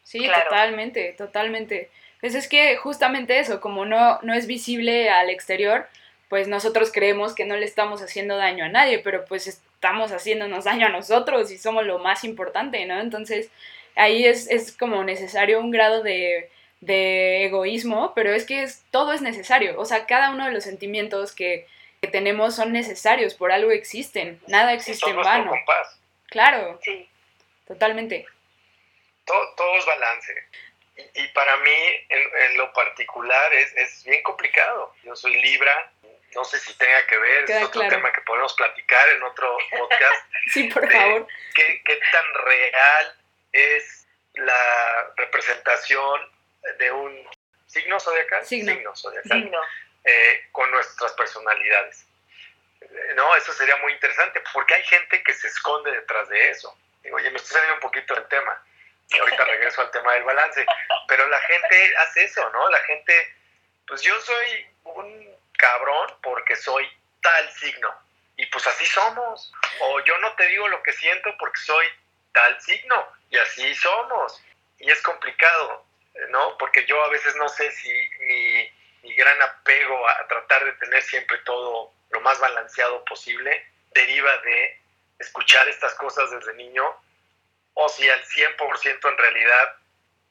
Sí, 0.04 0.28
totalmente, 0.28 1.14
totalmente. 1.16 1.90
Pues 2.20 2.34
es 2.34 2.46
que 2.46 2.76
justamente 2.76 3.38
eso, 3.38 3.60
como 3.60 3.84
no, 3.84 4.20
no 4.22 4.34
es 4.34 4.46
visible 4.46 5.10
al 5.10 5.30
exterior, 5.30 5.88
pues 6.28 6.46
nosotros 6.46 6.92
creemos 6.92 7.34
que 7.34 7.44
no 7.44 7.56
le 7.56 7.64
estamos 7.64 8.02
haciendo 8.02 8.36
daño 8.36 8.64
a 8.64 8.68
nadie, 8.68 8.98
pero 8.98 9.24
pues 9.24 9.46
estamos 9.46 10.12
haciéndonos 10.12 10.64
daño 10.64 10.86
a 10.86 10.90
nosotros 10.90 11.50
y 11.50 11.58
somos 11.58 11.84
lo 11.84 11.98
más 11.98 12.24
importante, 12.24 12.84
¿no? 12.86 13.00
Entonces 13.00 13.50
ahí 13.96 14.26
es, 14.26 14.48
es 14.50 14.76
como 14.76 15.04
necesario 15.04 15.60
un 15.60 15.70
grado 15.70 16.02
de, 16.02 16.50
de 16.80 17.46
egoísmo, 17.46 18.12
pero 18.14 18.32
es 18.32 18.44
que 18.44 18.62
es, 18.62 18.84
todo 18.90 19.12
es 19.12 19.22
necesario, 19.22 19.78
o 19.78 19.84
sea, 19.84 20.06
cada 20.06 20.30
uno 20.30 20.44
de 20.46 20.52
los 20.52 20.64
sentimientos 20.64 21.32
que, 21.32 21.66
que 22.02 22.08
tenemos 22.08 22.56
son 22.56 22.72
necesarios, 22.72 23.34
por 23.34 23.52
algo 23.52 23.70
existen, 23.70 24.40
nada 24.48 24.72
existe 24.72 25.08
en 25.08 25.16
vano. 25.16 25.54
Claro, 26.26 26.80
sí. 26.82 27.08
totalmente. 27.64 28.26
Todo, 29.24 29.54
todo 29.54 29.78
es 29.78 29.86
balance. 29.86 30.48
Y, 31.14 31.28
para 31.28 31.56
mí, 31.58 31.76
en, 32.08 32.56
lo 32.58 32.72
particular, 32.72 33.54
es, 33.54 33.72
es, 33.76 34.04
bien 34.04 34.20
complicado. 34.24 34.92
Yo 35.04 35.14
soy 35.14 35.40
Libra, 35.42 35.92
no 36.34 36.42
sé 36.44 36.58
si 36.58 36.76
tenga 36.76 37.06
que 37.06 37.16
ver, 37.18 37.48
es 37.48 37.62
otro 37.62 37.86
tema 37.86 38.12
que 38.12 38.20
podemos 38.22 38.52
platicar 38.54 39.08
en 39.10 39.22
otro 39.22 39.56
podcast. 39.70 40.26
sí, 40.52 40.64
por 40.64 40.90
favor. 40.90 41.28
Qué, 41.54 41.82
qué 41.84 42.00
tan 42.10 42.44
real 42.44 43.16
es 43.52 44.08
la 44.34 45.12
representación 45.18 46.20
de 46.80 46.90
un 46.90 47.28
signo 47.68 48.00
zodiacal? 48.00 48.44
Signo. 48.44 48.72
Signo 48.72 48.96
zodiacal. 48.96 49.42
Signo. 49.42 49.60
Eh, 50.04 50.48
con 50.50 50.68
nuestras 50.72 51.12
personalidades. 51.12 52.04
Eh, 52.80 53.12
no, 53.14 53.36
eso 53.36 53.52
sería 53.52 53.76
muy 53.76 53.92
interesante, 53.92 54.42
porque 54.52 54.74
hay 54.74 54.82
gente 54.84 55.22
que 55.22 55.32
se 55.32 55.46
esconde 55.46 55.92
detrás 55.92 56.28
de 56.28 56.50
eso. 56.50 56.76
Digo, 57.04 57.16
oye, 57.16 57.30
me 57.30 57.36
estoy 57.36 57.52
saliendo 57.52 57.74
un 57.74 57.80
poquito 57.80 58.12
del 58.14 58.26
tema. 58.26 58.60
Y 59.10 59.18
ahorita 59.18 59.44
regreso 59.44 59.80
al 59.80 59.92
tema 59.92 60.14
del 60.14 60.24
balance. 60.24 60.66
Pero 61.06 61.28
la 61.28 61.40
gente 61.42 61.96
hace 61.98 62.24
eso, 62.24 62.50
¿no? 62.50 62.68
La 62.70 62.80
gente, 62.80 63.36
pues 63.86 64.02
yo 64.02 64.20
soy 64.22 64.66
un 64.84 65.36
cabrón 65.56 66.16
porque 66.20 66.56
soy 66.56 66.88
tal 67.20 67.52
signo. 67.52 67.94
Y 68.36 68.46
pues 68.46 68.66
así 68.66 68.84
somos. 68.86 69.52
O 69.82 70.00
yo 70.00 70.18
no 70.18 70.34
te 70.34 70.48
digo 70.48 70.66
lo 70.66 70.82
que 70.82 70.92
siento 70.94 71.32
porque 71.38 71.60
soy 71.60 71.86
tal 72.32 72.60
signo. 72.60 73.08
Y 73.30 73.38
así 73.38 73.72
somos. 73.76 74.42
Y 74.78 74.90
es 74.90 75.00
complicado, 75.02 75.86
¿no? 76.30 76.58
Porque 76.58 76.84
yo 76.86 77.04
a 77.04 77.08
veces 77.10 77.36
no 77.36 77.48
sé 77.48 77.70
si 77.70 77.92
mi 78.18 78.71
mi 79.02 79.14
gran 79.14 79.40
apego 79.42 80.08
a, 80.08 80.26
tratar 80.28 80.64
de 80.64 80.72
tener 80.72 81.02
siempre 81.02 81.38
todo 81.38 81.92
lo 82.10 82.20
más 82.20 82.38
balanceado 82.38 83.04
posible 83.04 83.66
deriva 83.94 84.36
de 84.38 84.80
escuchar 85.18 85.68
estas 85.68 85.94
cosas 85.94 86.30
desde 86.30 86.54
niño 86.54 86.84
o 87.74 87.88
si 87.88 88.08
al 88.08 88.24
100% 88.24 89.10
en 89.10 89.18
realidad 89.18 89.76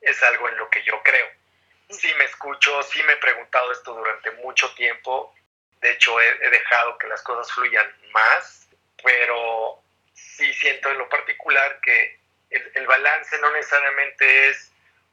es 0.01 0.21
algo 0.23 0.49
en 0.49 0.57
lo 0.57 0.69
que 0.69 0.84
yo 0.84 1.01
creo. 1.03 1.27
Sí 1.89 2.13
me 2.17 2.25
escucho, 2.25 2.81
sí 2.84 3.01
me 3.03 3.13
he 3.13 3.17
preguntado 3.17 3.71
esto 3.71 3.93
durante 3.93 4.31
mucho 4.31 4.73
tiempo, 4.75 5.36
de 5.81 5.91
hecho 5.91 6.19
he, 6.21 6.49
dejado 6.49 6.97
que 6.97 7.07
las 7.07 7.21
cosas 7.23 7.51
fluyan 7.51 7.91
más, 8.12 8.67
pero 9.03 9.81
sí 10.13 10.53
siento 10.53 10.89
en 10.89 10.99
lo 10.99 11.10
particular 11.10 11.79
que 11.81 12.19
el, 12.49 12.88
balance 12.88 13.38
no 13.39 13.51
necesariamente 13.51 14.49
es 14.49 14.71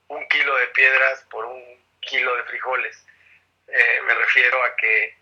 un 0.08 0.26
kilo 0.28 0.54
de 0.56 0.66
piedras 0.68 1.24
por 1.30 1.44
un 1.44 1.84
kilo 2.00 2.36
de 2.36 2.44
frijoles 2.44 3.04
eh, 3.68 4.00
me 4.06 4.14
refiero 4.14 4.62
a 4.64 4.76
que, 4.76 5.16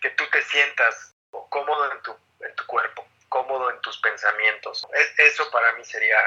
que, 0.00 0.10
tú 0.10 0.24
te 0.30 0.42
sientas 0.42 1.14
cómodo 1.48 1.92
en 1.92 2.02
tu, 2.02 2.16
en 2.40 2.54
tu 2.54 2.66
cuerpo, 2.66 3.06
cómodo 3.28 3.70
en 3.70 3.80
tus 3.80 3.98
pensamientos. 3.98 4.86
eso 5.18 5.50
para 5.50 5.72
mí 5.74 5.84
sería 5.84 6.18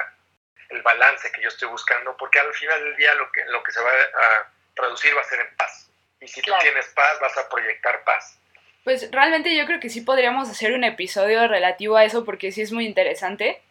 el 0.70 0.82
balance 0.82 1.32
que 1.32 1.42
yo 1.42 1.50
estoy 1.50 1.68
buscando, 1.70 2.16
porque 2.18 2.40
al 2.40 2.54
final 2.54 2.84
del 2.84 2.96
día 2.96 3.14
lo 3.16 3.32
que, 3.32 3.46
lo 3.46 3.64
que 3.64 3.72
se 3.72 3.82
va 3.82 3.90
a 3.90 4.52
traducir 4.76 5.16
va 5.16 5.22
a 5.22 5.26
ser 5.26 5.40
en 5.40 5.56
paz. 5.56 5.90
Y 6.22 6.28
si 6.28 6.42
tú 6.42 6.52
tienes 6.62 6.88
paz, 6.90 7.20
vas 7.20 7.38
a 7.38 7.48
proyectar 7.50 8.04
paz. 8.04 8.40
Pues 8.84 9.12
realmente 9.12 9.56
yo 9.56 9.66
creo 9.66 9.80
que 9.80 9.90
sí 9.90 10.02
podríamos 10.02 10.50
hacer 10.50 10.74
un 10.74 10.84
episodio 10.84 11.48
relativo 11.48 11.98
a 11.98 12.06
eso 12.06 12.24
porque 12.24 12.52
sí 12.52 12.62
es 12.62 12.72
muy 12.72 12.86
interesante. 12.86 13.62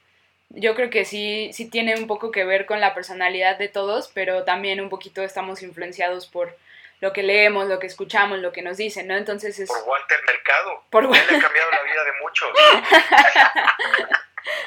Yo 0.50 0.74
creo 0.74 0.90
que 0.90 1.04
sí, 1.04 1.50
sí 1.52 1.70
tiene 1.70 1.94
un 1.96 2.06
poco 2.06 2.30
que 2.30 2.44
ver 2.44 2.66
con 2.66 2.80
la 2.80 2.94
personalidad 2.94 3.56
de 3.58 3.68
todos, 3.68 4.10
pero 4.12 4.44
también 4.44 4.80
un 4.80 4.90
poquito 4.90 5.22
estamos 5.22 5.62
influenciados 5.62 6.26
por 6.26 6.56
lo 7.00 7.12
que 7.12 7.22
leemos, 7.22 7.68
lo 7.68 7.78
que 7.78 7.86
escuchamos, 7.86 8.38
lo 8.38 8.52
que 8.52 8.62
nos 8.62 8.76
dicen, 8.76 9.08
¿no? 9.08 9.16
Entonces 9.16 9.58
es... 9.58 9.68
Por 9.68 9.82
Walter 9.82 10.20
Mercado. 10.26 10.84
Por 10.90 11.04
Él 11.04 11.12
ha 11.12 11.40
cambiado 11.40 11.70
la 11.70 11.82
vida 11.82 12.04
de 12.04 12.12
muchos. 12.22 12.50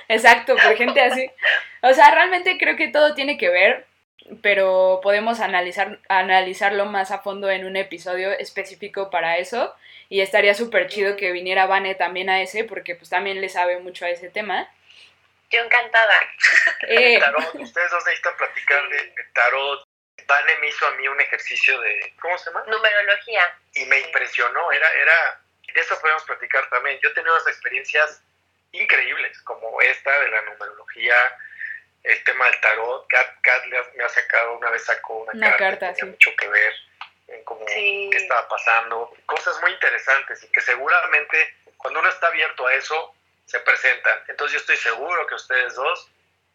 Exacto, 0.07 0.55
por 0.55 0.75
gente 0.75 1.01
así. 1.01 1.29
O 1.81 1.93
sea, 1.93 2.11
realmente 2.11 2.57
creo 2.57 2.75
que 2.75 2.87
todo 2.87 3.13
tiene 3.13 3.37
que 3.37 3.49
ver, 3.49 3.85
pero 4.41 4.99
podemos 5.03 5.39
analizar, 5.39 5.99
analizarlo 6.09 6.85
más 6.85 7.11
a 7.11 7.19
fondo 7.19 7.49
en 7.49 7.65
un 7.65 7.75
episodio 7.75 8.31
específico 8.31 9.09
para 9.09 9.37
eso. 9.37 9.73
Y 10.09 10.21
estaría 10.21 10.53
súper 10.53 10.87
chido 10.87 11.17
que 11.17 11.31
viniera 11.31 11.65
Vane 11.65 11.95
también 11.95 12.29
a 12.29 12.41
ese, 12.41 12.63
porque 12.63 12.95
pues 12.95 13.09
también 13.09 13.41
le 13.41 13.49
sabe 13.49 13.79
mucho 13.79 14.05
a 14.05 14.09
ese 14.09 14.29
tema. 14.29 14.69
Yo 15.49 15.63
encantada. 15.63 16.13
Eh, 16.89 17.19
tarot, 17.19 17.55
ustedes 17.55 17.91
dos 17.91 18.05
necesitan 18.05 18.37
platicar 18.37 18.87
de 18.89 19.13
tarot, 19.33 19.83
Vane 20.25 20.57
me 20.57 20.67
hizo 20.67 20.87
a 20.87 20.91
mí 20.91 21.07
un 21.07 21.19
ejercicio 21.21 21.79
de, 21.81 22.13
¿cómo 22.19 22.37
se 22.37 22.49
llama? 22.49 22.63
Numerología. 22.67 23.57
Y 23.73 23.85
me 23.85 23.99
impresionó, 23.99 24.71
era, 24.71 24.91
era, 24.93 25.41
de 25.73 25.81
eso 25.81 25.99
podemos 25.99 26.23
platicar 26.23 26.69
también. 26.69 26.99
Yo 27.01 27.09
he 27.09 27.13
tenido 27.13 27.33
unas 27.33 27.47
experiencias 27.47 28.21
increíbles, 28.71 29.39
como 29.43 29.79
esta 29.81 30.19
de 30.19 30.29
la 30.29 30.41
numerología, 30.41 31.15
el 32.03 32.23
tema 32.23 32.45
del 32.45 32.59
tarot. 32.61 33.07
Kat, 33.07 33.65
me 33.95 34.03
ha 34.03 34.09
sacado, 34.09 34.57
una 34.57 34.69
vez 34.71 34.83
sacó 34.83 35.23
una, 35.23 35.55
carta, 35.55 35.89
que 35.89 35.95
tenía 35.95 36.11
mucho 36.11 36.35
que 36.35 36.47
ver 36.47 36.73
en 37.27 37.43
cómo, 37.43 37.65
qué 37.65 38.09
estaba 38.13 38.47
pasando. 38.47 39.13
Cosas 39.25 39.59
muy 39.61 39.71
interesantes 39.71 40.43
y 40.43 40.47
que 40.49 40.61
seguramente 40.61 41.55
cuando 41.77 41.99
uno 41.99 42.09
está 42.09 42.27
abierto 42.27 42.65
a 42.67 42.73
eso, 42.73 43.15
se 43.45 43.59
presentan. 43.61 44.19
Entonces 44.27 44.53
yo 44.53 44.59
estoy 44.59 44.77
seguro 44.77 45.25
que 45.27 45.35
ustedes 45.35 45.75
dos 45.75 46.11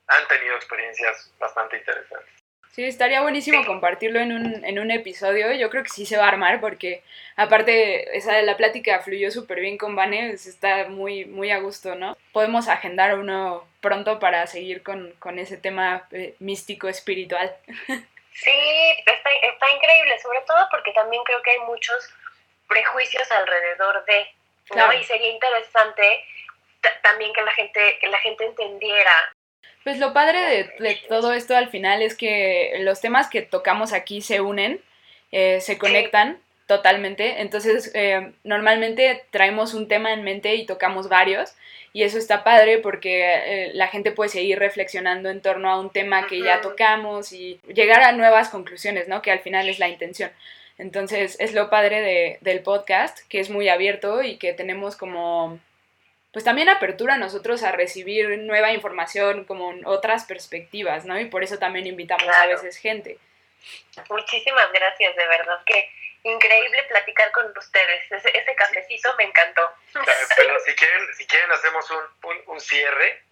han 0.09 0.27
tenido 0.29 0.57
experiencias 0.57 1.31
bastante 1.39 1.79
interesantes. 1.79 2.42
Sí, 2.73 2.85
estaría 2.85 3.21
buenísimo 3.21 3.67
compartirlo 3.67 4.19
en 4.19 4.33
un, 4.33 4.65
en 4.65 4.79
un 4.79 4.91
episodio. 4.91 5.53
Yo 5.53 5.69
creo 5.69 5.83
que 5.83 5.91
sí 5.91 6.07
se 6.07 6.17
va 6.17 6.25
a 6.25 6.29
armar 6.29 6.59
porque 6.59 7.03
aparte 7.37 8.17
esa 8.17 8.35
de 8.35 8.45
la 8.45 8.57
plática 8.57 9.01
fluyó 9.01 9.31
súper 9.31 9.61
bien 9.61 9.77
con 9.77 9.95
Vane, 9.95 10.31
está 10.33 10.89
muy, 10.89 11.27
muy 11.27 11.51
a 11.51 11.59
gusto, 11.59 11.95
¿no? 11.95 12.17
Podemos 12.33 12.69
agendar 12.69 13.19
uno 13.19 13.69
pronto 13.83 14.19
para 14.19 14.47
seguir 14.47 14.83
con, 14.83 15.13
con 15.19 15.39
ese 15.39 15.59
tema 15.59 16.09
eh, 16.13 16.35
místico 16.39 16.89
espiritual. 16.89 17.55
Sí, 18.33 18.51
está, 19.05 19.31
está 19.43 19.71
increíble, 19.71 20.19
sobre 20.21 20.41
todo 20.47 20.67
porque 20.71 20.93
también 20.93 21.23
creo 21.25 21.43
que 21.43 21.51
hay 21.51 21.59
muchos 21.67 22.09
prejuicios 22.67 23.31
alrededor 23.31 24.03
de, 24.07 24.27
¿no? 24.75 24.91
Y 24.95 25.05
sería 25.05 25.29
interesante 25.29 26.25
también 27.03 27.35
que 27.35 27.43
la 27.43 27.53
gente, 27.53 27.99
que 28.01 28.09
la 28.09 28.19
gente 28.19 28.47
entendiera. 28.47 29.13
Pues 29.85 29.99
lo 29.99 30.13
padre 30.13 30.71
de, 30.79 30.99
todo 31.09 31.33
esto 31.33 31.57
al 31.57 31.69
final 31.69 32.03
es 32.03 32.17
que 32.17 32.75
los 32.81 33.01
temas 33.01 33.29
que 33.29 33.43
tocamos 33.43 33.93
aquí 33.93 34.21
se 34.21 34.41
unen, 34.41 34.81
eh, 35.33 35.61
se 35.61 35.79
conectan 35.79 36.39
totalmente. 36.67 37.41
Entonces, 37.43 37.91
eh, 37.95 38.33
normalmente 38.45 39.25
traemos 39.31 39.75
un 39.75 39.89
tema 39.89 40.13
en 40.13 40.23
mente 40.23 40.55
y 40.55 40.67
tocamos 40.67 41.09
varios. 41.09 41.55
Y 41.93 42.05
eso 42.05 42.17
está 42.17 42.43
padre 42.45 42.79
porque 42.79 43.25
eh, 43.25 43.71
la 43.75 43.89
gente 43.89 44.13
puede 44.13 44.31
seguir 44.31 44.59
reflexionando 44.59 45.29
en 45.29 45.43
torno 45.43 45.71
a 45.71 45.79
un 45.79 45.91
tema 45.91 46.27
que 46.27 46.41
ya 46.41 46.61
tocamos 46.63 47.33
y 47.33 47.61
llegar 47.75 48.03
a 48.03 48.13
nuevas 48.13 48.49
conclusiones, 48.49 49.09
¿no? 49.09 49.21
Que 49.21 49.31
al 49.31 49.41
final 49.41 49.69
es 49.69 49.79
la 49.79 49.89
intención. 49.89 50.31
Entonces, 50.79 51.37
es 51.39 51.53
lo 51.53 51.69
padre 51.69 52.01
de, 52.01 52.39
del 52.41 52.61
podcast, 52.61 53.19
que 53.29 53.41
es 53.41 53.51
muy 53.51 53.69
abierto 53.69 54.23
y 54.23 54.37
que 54.37 54.55
tenemos 54.55 54.97
como 54.97 55.59
pues 56.33 56.45
también 56.45 56.69
apertura 56.69 57.15
a 57.15 57.19
nosotros 57.19 57.63
a 57.63 57.73
recibir 57.73 58.39
nueva 58.39 58.73
información 58.73 59.45
como 59.45 59.75
otras 59.85 60.25
perspectivas, 60.25 61.05
¿no? 61.05 61.21
Y 61.21 61.27
por 61.27 61.45
eso 61.45 61.59
también 61.59 61.87
invitamos 61.87 62.29
a 62.29 62.47
veces 62.47 62.79
gente. 62.79 63.19
Muchísimas 64.09 64.73
gracias, 64.73 65.15
de 65.15 65.27
verdad 65.27 65.61
que 65.67 65.91
increíble 66.25 66.83
platicar 66.85 67.31
con 67.33 67.53
ustedes. 67.57 68.11
Ese, 68.11 68.55
cafecito 68.55 69.15
me 69.17 69.25
encantó. 69.25 69.71
Pero 70.37 70.59
si 70.61 70.75
quieren, 70.75 71.15
si 71.15 71.27
quieren 71.27 71.51
hacemos 71.53 71.91
un, 71.91 72.43
un, 72.47 72.61
cierre. 72.61 73.23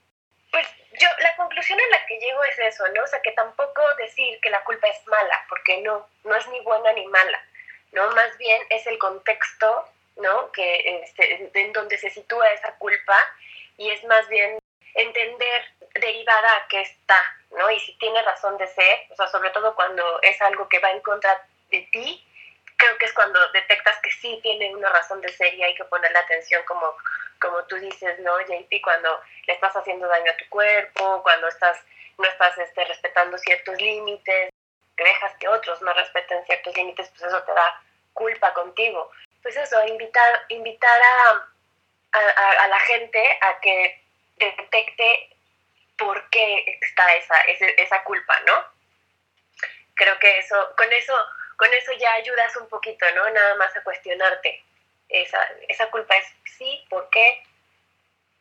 Pues 0.50 0.66
yo, 0.92 1.08
la 1.20 1.36
conclusión 1.36 1.78
a 1.80 1.88
la 1.90 2.04
que 2.06 2.18
llego 2.18 2.44
es 2.44 2.58
eso, 2.58 2.86
¿no? 2.88 3.02
O 3.02 3.06
sea, 3.06 3.22
que 3.22 3.32
tampoco 3.32 3.82
decir 3.96 4.38
que 4.40 4.50
la 4.50 4.62
culpa 4.64 4.88
es 4.88 5.06
mala, 5.06 5.44
porque 5.48 5.80
no, 5.82 6.08
no 6.24 6.36
es 6.36 6.46
ni 6.48 6.60
buena 6.60 6.92
ni 6.92 7.06
mala, 7.06 7.42
¿no? 7.92 8.10
Más 8.10 8.36
bien 8.38 8.60
es 8.70 8.86
el 8.86 8.98
contexto 8.98 9.88
¿no? 10.20 10.52
Que 10.52 11.02
este, 11.02 11.50
en 11.54 11.72
donde 11.72 11.98
se 11.98 12.10
sitúa 12.10 12.48
esa 12.52 12.72
culpa 12.76 13.16
y 13.76 13.90
es 13.90 14.04
más 14.04 14.28
bien 14.28 14.58
entender 14.94 15.64
derivada 15.94 16.56
a 16.56 16.68
qué 16.68 16.80
está, 16.80 17.22
¿no? 17.50 17.70
Y 17.70 17.80
si 17.80 17.96
tiene 17.98 18.22
razón 18.22 18.56
de 18.58 18.66
ser, 18.66 19.06
o 19.10 19.16
sea, 19.16 19.26
sobre 19.28 19.50
todo 19.50 19.74
cuando 19.74 20.20
es 20.22 20.40
algo 20.42 20.68
que 20.68 20.78
va 20.78 20.90
en 20.90 21.00
contra 21.00 21.46
de 21.70 21.88
ti, 21.92 22.26
creo 22.76 22.96
que 22.98 23.06
es 23.06 23.12
cuando 23.12 23.38
detectas 23.52 23.98
que 24.02 24.10
sí 24.10 24.38
tiene 24.42 24.74
una 24.74 24.88
razón 24.88 25.20
de 25.20 25.28
ser 25.28 25.54
y 25.54 25.62
hay 25.62 25.74
que 25.74 25.84
ponerle 25.84 26.18
atención 26.18 26.62
como, 26.66 26.94
como 27.40 27.62
tú 27.64 27.76
dices, 27.76 28.18
¿no, 28.20 28.38
JP? 28.40 28.82
Cuando 28.82 29.20
le 29.46 29.54
estás 29.54 29.76
haciendo 29.76 30.06
daño 30.08 30.32
a 30.32 30.36
tu 30.36 30.48
cuerpo, 30.48 31.22
cuando 31.22 31.48
estás, 31.48 31.78
no 32.18 32.24
estás 32.26 32.56
este, 32.58 32.84
respetando 32.84 33.38
ciertos 33.38 33.80
límites, 33.80 34.50
que 34.96 35.04
dejas 35.04 35.32
que 35.38 35.48
otros 35.48 35.80
no 35.82 35.92
respeten 35.92 36.44
ciertos 36.46 36.76
límites, 36.76 37.08
pues 37.10 37.22
eso 37.22 37.42
te 37.42 37.52
da 37.52 37.82
culpa 38.12 38.52
contigo 38.52 39.10
pues 39.42 39.56
eso, 39.56 39.76
invitar, 39.86 40.44
invitar 40.48 41.00
a, 41.02 41.48
a, 42.12 42.68
la 42.68 42.78
gente 42.80 43.22
a 43.40 43.60
que 43.60 44.02
detecte 44.36 45.36
por 45.96 46.28
qué 46.30 46.78
está 46.80 47.14
esa, 47.14 47.40
esa, 47.76 48.02
culpa, 48.04 48.38
¿no? 48.46 48.64
Creo 49.94 50.18
que 50.18 50.38
eso, 50.38 50.56
con 50.76 50.90
eso, 50.92 51.14
con 51.56 51.72
eso 51.74 51.92
ya 51.98 52.12
ayudas 52.14 52.56
un 52.56 52.68
poquito, 52.68 53.04
¿no? 53.14 53.28
Nada 53.30 53.54
más 53.56 53.76
a 53.76 53.82
cuestionarte. 53.82 54.62
Esa, 55.08 55.38
esa 55.68 55.90
culpa 55.90 56.16
es 56.16 56.26
sí, 56.56 56.84
¿por 56.88 57.10
qué? 57.10 57.42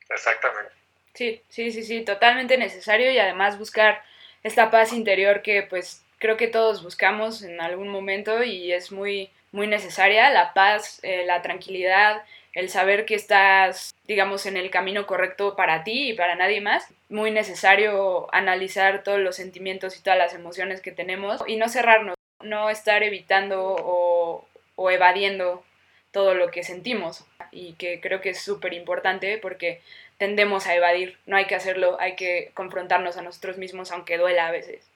Exactamente. 0.10 0.72
Sí, 1.14 1.44
sí, 1.50 1.72
sí, 1.72 1.84
sí, 1.84 2.06
totalmente 2.06 2.58
necesario 2.58 3.12
y 3.12 3.20
además 3.20 3.58
buscar 3.58 4.04
esta 4.44 4.72
paz 4.72 4.94
interior 4.94 5.42
que 5.42 5.64
pues 5.64 6.06
creo 6.20 6.38
que 6.38 6.48
todos 6.48 6.84
buscamos 6.84 7.42
en 7.42 7.60
algún 7.60 7.90
momento 7.90 8.44
y 8.44 8.72
es 8.72 8.92
muy, 8.92 9.32
muy 9.52 9.68
necesaria, 9.68 10.30
la 10.30 10.54
paz, 10.54 11.00
eh, 11.04 11.24
la 11.26 11.42
tranquilidad, 11.42 12.24
el 12.54 12.70
saber 12.70 13.06
que 13.06 13.16
estás, 13.16 13.94
digamos, 14.06 14.46
en 14.46 14.58
el 14.58 14.70
camino 14.70 15.06
correcto 15.06 15.56
para 15.56 15.84
ti 15.84 16.10
y 16.10 16.14
para 16.14 16.36
nadie 16.36 16.62
más. 16.62 16.88
Muy 17.10 17.32
necesario 17.32 18.34
analizar 18.34 19.04
todos 19.04 19.20
los 19.20 19.36
sentimientos 19.36 19.98
y 19.98 20.04
todas 20.04 20.20
las 20.20 20.34
emociones 20.34 20.82
que 20.82 20.92
tenemos 20.92 21.42
y 21.48 21.58
no 21.58 21.70
cerrarnos, 21.70 22.16
no 22.42 22.70
estar 22.70 23.04
evitando 23.04 23.76
o, 23.80 24.48
o 24.76 24.92
evadiendo 24.92 25.64
todo 26.12 26.34
lo 26.34 26.50
que 26.50 26.64
sentimos 26.64 27.26
y 27.52 27.74
que 27.74 28.02
creo 28.02 28.22
que 28.22 28.32
es 28.32 28.42
súper 28.42 28.74
importante 28.74 29.38
porque 29.38 29.82
tendemos 30.18 30.68
a 30.68 30.76
evadir, 30.76 31.18
no 31.26 31.38
hay 31.38 31.46
que 31.46 31.56
hacerlo, 31.56 31.98
hay 32.00 32.16
que 32.16 32.52
confrontarnos 32.54 33.18
a 33.18 33.22
nosotros 33.22 33.58
mismos 33.58 33.92
aunque 33.92 34.18
duela 34.18 34.48
a 34.48 34.52
veces. 34.52 34.88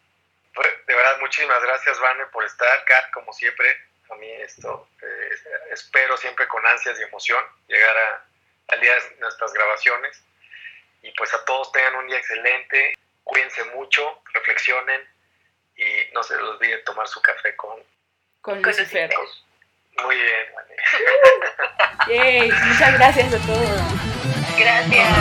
Pues, 0.54 0.68
de 0.86 0.94
verdad, 0.94 1.18
muchísimas 1.20 1.62
gracias, 1.64 2.00
Vane, 2.00 2.26
por 2.32 2.46
estar, 2.46 2.84
Kat, 2.86 3.12
como 3.12 3.34
siempre, 3.34 3.68
a 4.14 4.18
mí 4.18 4.30
esto 4.42 4.88
eh, 5.02 5.30
espero 5.72 6.16
siempre 6.18 6.48
con 6.48 6.66
ansias 6.66 7.00
y 7.00 7.04
emoción 7.04 7.44
llegar 7.68 7.96
a, 7.98 8.26
al 8.70 8.80
día 8.80 8.94
de 8.96 9.16
nuestras 9.20 9.54
grabaciones 9.54 10.24
y 11.02 11.12
pues 11.12 11.34
a 11.34 11.44
todos 11.46 11.72
tengan 11.72 11.96
un 11.96 12.08
día 12.08 12.18
excelente, 12.18 12.94
cuídense 13.24 13.64
mucho, 13.76 14.22
reflexionen 14.34 15.02
y 15.76 16.14
no 16.14 16.24
se 16.24 16.36
les 16.36 16.44
olvide 16.44 16.78
tomar 16.80 17.08
su 17.08 17.22
café 17.22 17.56
con, 17.56 17.78
con 18.42 18.62
Lucifer. 18.62 19.14
Muy 20.04 20.16
bien, 20.16 20.46
Yay, 22.08 22.52
muchas 22.52 22.94
gracias 22.94 23.34
a 23.34 23.38
todos. 23.46 23.82
Gracias. 24.58 25.14